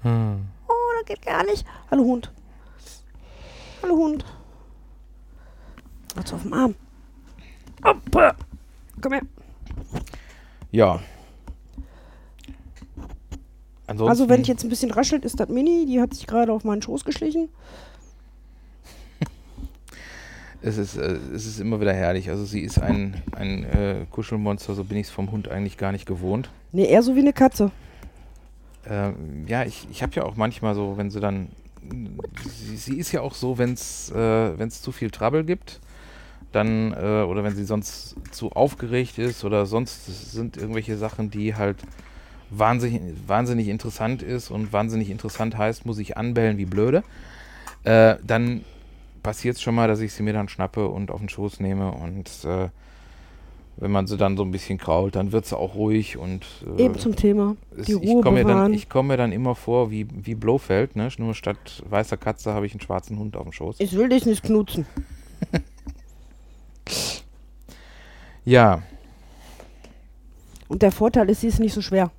Hm. 0.04 0.46
Oh, 0.68 0.74
das 1.00 1.06
geht 1.06 1.26
gar 1.26 1.44
nicht. 1.46 1.66
Hallo 1.90 2.04
Hund. 2.04 2.32
Hallo 3.82 3.96
Hund. 3.96 4.24
Was 6.16 6.32
auf 6.32 6.44
dem 6.44 6.54
Arm? 6.54 6.76
Hoppa. 7.84 8.36
Komm 9.02 9.14
her. 9.14 9.22
Ja. 10.72 11.00
Ansonsten, 13.94 14.10
Also 14.10 14.30
wenn 14.30 14.42
ich 14.42 14.48
jetzt 14.48 14.64
ein 14.64 14.70
bisschen 14.70 14.90
raschelt, 14.90 15.24
ist 15.24 15.40
das 15.40 15.50
Mini. 15.50 15.86
Die 15.86 16.02
hat 16.02 16.16
sich 16.16 16.26
gerade 16.26 16.52
auf 16.52 16.64
meinen 16.64 16.82
Schoß 16.82 17.06
geschlichen. 17.06 17.48
es 20.64 20.80
ist, 20.80 20.98
äh, 20.98 21.20
es 21.36 21.46
ist 21.46 21.60
immer 21.60 21.80
wieder 21.80 21.94
herrlich. 21.94 22.32
Also 22.32 22.44
sie 22.44 22.62
ist 22.62 22.82
ein, 22.82 23.22
ein 23.34 23.64
äh, 23.66 24.06
Kuschelmonster, 24.10 24.74
so 24.74 24.84
bin 24.84 24.98
ich 24.98 25.08
es 25.08 25.14
vom 25.14 25.32
Hund 25.32 25.48
eigentlich 25.48 25.78
gar 25.78 25.92
nicht 25.92 26.08
gewohnt. 26.08 26.50
Nee, 26.72 26.88
eher 26.88 27.04
so 27.04 27.16
wie 27.16 27.20
eine 27.20 27.34
Katze. 27.34 27.70
Ähm, 28.90 29.46
ja, 29.48 29.64
ich, 29.64 29.88
ich 29.92 30.02
habe 30.02 30.12
ja 30.16 30.24
auch 30.24 30.36
manchmal 30.36 30.74
so, 30.74 30.98
wenn 30.98 31.12
sie 31.12 31.20
dann, 31.20 31.50
sie, 32.50 32.76
sie 32.76 32.98
ist 32.98 33.12
ja 33.12 33.22
auch 33.22 33.36
so, 33.36 33.60
wenn 33.60 33.74
es 33.74 34.10
äh, 34.10 34.58
wenn's 34.58 34.82
zu 34.82 34.92
viel 34.92 35.12
Trouble 35.12 35.44
gibt, 35.44 35.82
dann, 36.52 36.94
äh, 36.94 37.22
oder 37.22 37.44
wenn 37.44 37.56
sie 37.56 37.64
sonst 37.64 38.16
zu 38.32 38.54
aufgeregt 38.54 39.20
ist 39.20 39.46
oder 39.46 39.68
sonst 39.68 40.32
sind 40.32 40.58
irgendwelche 40.58 40.98
Sachen, 40.98 41.30
die 41.30 41.54
halt 41.54 41.78
wahnsinnig, 42.58 43.02
wahnsinnig 43.28 43.68
interessant 43.68 44.22
ist 44.22 44.52
und 44.52 44.74
wahnsinnig 44.74 45.10
interessant 45.10 45.58
heißt, 45.58 45.86
muss 45.86 45.98
ich 45.98 46.18
anbellen 46.18 46.58
wie 46.58 46.66
blöde, 46.66 47.04
äh, 47.84 48.16
dann 48.26 48.64
passiert 49.24 49.56
es 49.56 49.62
schon 49.62 49.76
mal, 49.76 49.88
dass 49.88 50.00
ich 50.02 50.14
sie 50.14 50.24
mir 50.24 50.34
dann 50.34 50.50
schnappe 50.50 50.88
und 50.88 51.12
auf 51.12 51.20
den 51.20 51.30
Schoß 51.30 51.60
nehme 51.60 51.92
und 51.92 52.30
äh, 52.46 52.70
wenn 53.78 53.92
man 53.92 54.06
sie 54.06 54.18
dann 54.18 54.38
so 54.38 54.44
ein 54.44 54.52
bisschen 54.52 54.78
krault, 54.78 55.16
dann 55.16 55.32
wird 55.32 55.46
sie 55.48 55.58
auch 55.58 55.74
ruhig 55.76 56.18
und 56.18 56.46
äh, 56.78 56.84
Eben 56.84 57.00
zum 57.00 57.16
Thema. 57.16 57.56
es- 57.76 57.88
Die 57.88 57.94
ich 57.94 58.10
Ruhe 58.10 58.22
komme 58.22 58.44
mir, 58.44 58.46
dann, 58.46 58.74
ich 58.74 58.88
komm 58.88 59.08
mir 59.08 59.18
dann 59.18 59.32
immer 59.32 59.56
vor 59.56 59.90
wie, 59.90 60.08
wie 60.12 60.36
Blofeld, 60.36 60.96
ne? 60.96 61.10
nur 61.18 61.34
statt 61.34 61.82
weißer 61.90 62.18
Katze 62.18 62.54
habe 62.54 62.66
ich 62.68 62.74
einen 62.74 62.82
schwarzen 62.82 63.18
Hund 63.18 63.36
auf 63.36 63.44
dem 63.44 63.52
Schoß. 63.52 63.78
Ich 63.80 63.94
will 63.98 64.10
dich 64.10 64.26
nicht 64.26 64.44
knutzen. 64.44 64.86
Ja, 68.46 68.82
Und 70.68 70.82
der 70.82 70.92
Vorteil 70.92 71.30
ist, 71.30 71.42
sie 71.42 71.48
ist 71.48 71.60
nicht 71.60 71.74
so 71.74 71.82
schwer. 71.82 72.12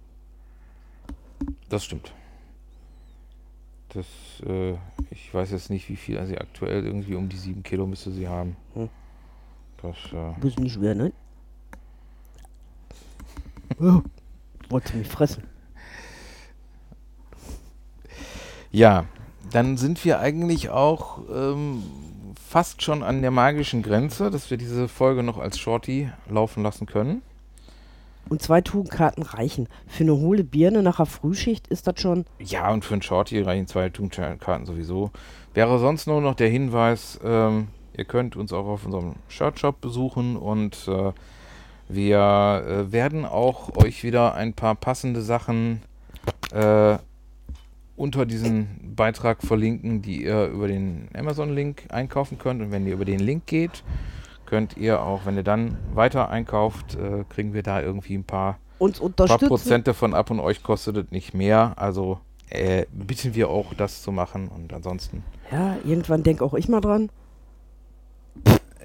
Das 1.74 1.84
stimmt. 1.84 2.12
Das, 3.92 4.06
äh, 4.46 4.74
ich 5.10 5.32
weiß 5.32 5.50
jetzt 5.50 5.70
nicht, 5.70 5.88
wie 5.88 5.96
viel, 5.96 6.18
also 6.18 6.34
aktuell 6.36 6.84
irgendwie 6.84 7.14
um 7.14 7.28
die 7.28 7.36
sieben 7.36 7.62
Kilo 7.62 7.86
müsste 7.86 8.12
sie 8.12 8.28
haben. 8.28 8.56
Hm. 8.74 8.88
Das, 9.82 9.96
äh, 10.12 10.60
nicht 10.60 10.74
schwer, 10.74 10.94
ne? 10.94 11.12
Oh, 13.80 14.02
Wolltest 14.68 14.94
du 14.94 14.98
mich 14.98 15.08
fressen? 15.08 15.42
Ja, 18.70 19.06
dann 19.50 19.76
sind 19.76 20.04
wir 20.04 20.20
eigentlich 20.20 20.68
auch 20.70 21.18
ähm, 21.28 21.82
fast 22.48 22.82
schon 22.82 23.02
an 23.02 23.20
der 23.20 23.30
magischen 23.30 23.82
Grenze, 23.82 24.30
dass 24.30 24.50
wir 24.50 24.58
diese 24.58 24.86
Folge 24.86 25.22
noch 25.22 25.38
als 25.38 25.58
Shorty 25.58 26.10
laufen 26.28 26.62
lassen 26.62 26.86
können. 26.86 27.22
Und 28.28 28.42
zwei 28.42 28.60
Tugendkarten 28.60 29.22
reichen. 29.22 29.68
Für 29.86 30.04
eine 30.04 30.16
hohle 30.16 30.44
Birne 30.44 30.82
nach 30.82 30.96
der 30.96 31.06
Frühschicht 31.06 31.66
ist 31.68 31.86
das 31.86 32.00
schon. 32.00 32.24
Ja, 32.38 32.70
und 32.72 32.84
für 32.84 32.94
einen 32.94 33.02
Shorty 33.02 33.40
reichen 33.40 33.66
zwei 33.66 33.90
Karten 33.90 34.66
sowieso. 34.66 35.10
Wäre 35.52 35.78
sonst 35.78 36.06
nur 36.06 36.20
noch 36.20 36.34
der 36.34 36.48
Hinweis, 36.48 37.20
ähm, 37.24 37.68
ihr 37.96 38.04
könnt 38.04 38.36
uns 38.36 38.52
auch 38.52 38.66
auf 38.66 38.84
unserem 38.86 39.14
Shirtshop 39.28 39.80
besuchen 39.80 40.36
und 40.36 40.88
äh, 40.88 41.12
wir 41.88 42.64
äh, 42.66 42.92
werden 42.92 43.24
auch 43.24 43.76
euch 43.76 44.02
wieder 44.04 44.34
ein 44.34 44.54
paar 44.54 44.74
passende 44.74 45.22
Sachen 45.22 45.82
äh, 46.52 46.96
unter 47.96 48.26
diesen 48.26 48.94
Beitrag 48.96 49.42
verlinken, 49.42 50.02
die 50.02 50.24
ihr 50.24 50.46
über 50.46 50.66
den 50.66 51.08
Amazon-Link 51.14 51.84
einkaufen 51.90 52.38
könnt. 52.38 52.62
Und 52.62 52.72
wenn 52.72 52.86
ihr 52.86 52.94
über 52.94 53.04
den 53.04 53.20
Link 53.20 53.46
geht, 53.46 53.84
könnt 54.54 54.76
ihr 54.76 55.02
auch, 55.02 55.26
wenn 55.26 55.36
ihr 55.36 55.42
dann 55.42 55.76
weiter 55.94 56.28
einkauft, 56.30 56.94
äh, 56.94 57.24
kriegen 57.28 57.54
wir 57.54 57.64
da 57.64 57.82
irgendwie 57.82 58.14
ein 58.14 58.22
paar 58.22 58.60
Uns 58.78 58.98
paar 58.98 59.06
unterstützen. 59.06 59.48
Prozent 59.48 59.88
davon 59.88 60.14
ab 60.14 60.30
und 60.30 60.38
euch 60.38 60.62
kostet 60.62 60.96
es 60.96 61.10
nicht 61.10 61.34
mehr. 61.34 61.72
Also 61.74 62.20
äh, 62.50 62.86
bitten 62.92 63.34
wir 63.34 63.48
auch, 63.50 63.74
das 63.74 64.02
zu 64.02 64.12
machen. 64.12 64.46
Und 64.46 64.72
ansonsten, 64.72 65.24
Ja, 65.50 65.76
irgendwann 65.84 66.22
denk 66.22 66.40
auch 66.40 66.54
ich 66.54 66.68
mal 66.68 66.80
dran. 66.80 67.10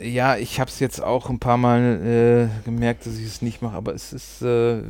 ja, 0.01 0.37
ich 0.37 0.59
habe 0.59 0.71
es 0.71 0.79
jetzt 0.79 1.03
auch 1.03 1.29
ein 1.29 1.37
paar 1.37 1.57
Mal 1.57 2.49
äh, 2.59 2.65
gemerkt, 2.65 3.05
dass 3.05 3.19
ich 3.19 3.27
es 3.27 3.43
nicht 3.43 3.61
mache, 3.61 3.75
aber 3.75 3.93
es 3.93 4.11
ist, 4.11 4.41
äh, 4.41 4.81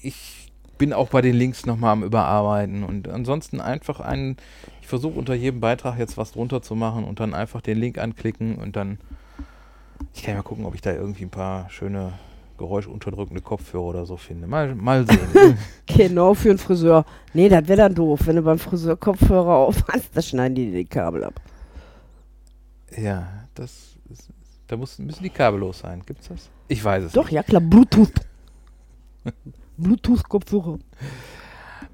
ich 0.00 0.50
bin 0.78 0.94
auch 0.94 1.10
bei 1.10 1.20
den 1.20 1.36
Links 1.36 1.66
nochmal 1.66 1.92
am 1.92 2.04
Überarbeiten 2.04 2.84
und 2.84 3.06
ansonsten 3.08 3.60
einfach 3.60 4.00
einen, 4.00 4.38
ich 4.80 4.81
versuche 4.92 5.18
unter 5.18 5.32
jedem 5.32 5.58
Beitrag 5.58 5.98
jetzt 5.98 6.18
was 6.18 6.32
drunter 6.32 6.60
zu 6.60 6.74
machen 6.74 7.04
und 7.04 7.18
dann 7.18 7.32
einfach 7.32 7.62
den 7.62 7.78
Link 7.78 7.96
anklicken 7.96 8.56
und 8.56 8.76
dann, 8.76 8.98
ich 10.12 10.22
kann 10.22 10.34
ja 10.34 10.40
mal 10.40 10.42
gucken, 10.42 10.66
ob 10.66 10.74
ich 10.74 10.82
da 10.82 10.92
irgendwie 10.92 11.24
ein 11.24 11.30
paar 11.30 11.70
schöne 11.70 12.12
geräuschunterdrückende 12.58 13.40
Kopfhörer 13.40 13.84
oder 13.84 14.04
so 14.04 14.18
finde. 14.18 14.46
Mal, 14.46 14.74
mal 14.74 15.06
sehen. 15.06 15.56
Genau, 15.86 16.34
für 16.34 16.50
einen 16.50 16.58
Friseur. 16.58 17.06
Nee, 17.32 17.48
das 17.48 17.66
wäre 17.68 17.78
dann 17.78 17.94
doof. 17.94 18.20
Wenn 18.26 18.36
du 18.36 18.42
beim 18.42 18.58
Friseur 18.58 18.98
Kopfhörer 18.98 19.54
auf 19.54 19.82
hast, 19.88 20.14
da 20.14 20.20
schneiden 20.20 20.56
die 20.56 20.66
dir 20.66 20.76
die 20.76 20.84
Kabel 20.84 21.24
ab. 21.24 21.40
Ja, 22.94 23.46
das 23.54 23.96
ist, 24.10 24.28
da 24.66 24.76
muss, 24.76 24.98
müssen 24.98 25.22
die 25.22 25.30
kabellos 25.30 25.78
sein. 25.78 26.02
Gibt's 26.04 26.28
das? 26.28 26.50
Ich 26.68 26.84
weiß 26.84 27.04
es 27.04 27.12
Doch, 27.12 27.30
ja 27.30 27.42
klar, 27.42 27.62
Bluetooth. 27.62 28.12
Bluetooth-Kopfhörer. 29.78 30.78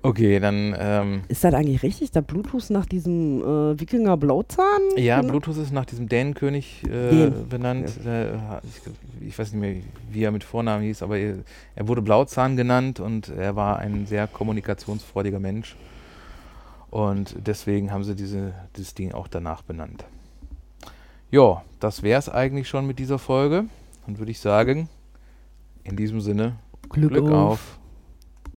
Okay, 0.02 0.38
dann 0.38 0.76
ähm, 0.78 1.22
Ist 1.28 1.42
das 1.42 1.54
eigentlich 1.54 1.82
richtig, 1.82 2.12
da 2.12 2.20
Bluetooth 2.20 2.70
nach 2.70 2.86
diesem 2.86 3.40
äh, 3.42 3.80
Wikinger 3.80 4.16
Blauzahn? 4.16 4.64
ja, 4.96 5.20
genau- 5.20 5.32
Bluetooth 5.32 5.56
ist 5.56 5.72
nach 5.72 5.86
diesem 5.86 6.08
Dänenkönig 6.08 6.84
äh, 6.84 7.30
benannt. 7.48 7.90
Äh, 8.06 8.34
ich, 8.36 9.28
ich 9.28 9.38
weiß 9.38 9.52
nicht 9.52 9.60
mehr, 9.60 9.82
wie 10.10 10.22
er 10.22 10.30
mit 10.30 10.44
Vornamen 10.44 10.84
hieß, 10.84 11.02
aber 11.02 11.18
er, 11.18 11.38
er 11.74 11.88
wurde 11.88 12.02
Blauzahn 12.02 12.56
genannt 12.56 13.00
und 13.00 13.28
er 13.28 13.56
war 13.56 13.78
ein 13.80 14.06
sehr 14.06 14.26
kommunikationsfreudiger 14.28 15.40
Mensch. 15.40 15.74
Und 16.90 17.34
deswegen 17.46 17.90
haben 17.92 18.04
sie 18.04 18.14
diese, 18.14 18.54
dieses 18.76 18.94
Ding 18.94 19.12
auch 19.12 19.28
danach 19.28 19.62
benannt. 19.62 20.04
Ja, 21.30 21.62
das 21.80 22.02
wäre 22.02 22.18
es 22.18 22.28
eigentlich 22.28 22.68
schon 22.68 22.86
mit 22.86 22.98
dieser 22.98 23.18
Folge. 23.18 23.64
Dann 24.06 24.18
würde 24.18 24.30
ich 24.30 24.40
sagen, 24.40 24.88
in 25.84 25.96
diesem 25.96 26.20
Sinne, 26.20 26.54
Glück, 26.88 27.10
Glück 27.12 27.30
auf. 27.30 27.52
auf. 27.52 27.77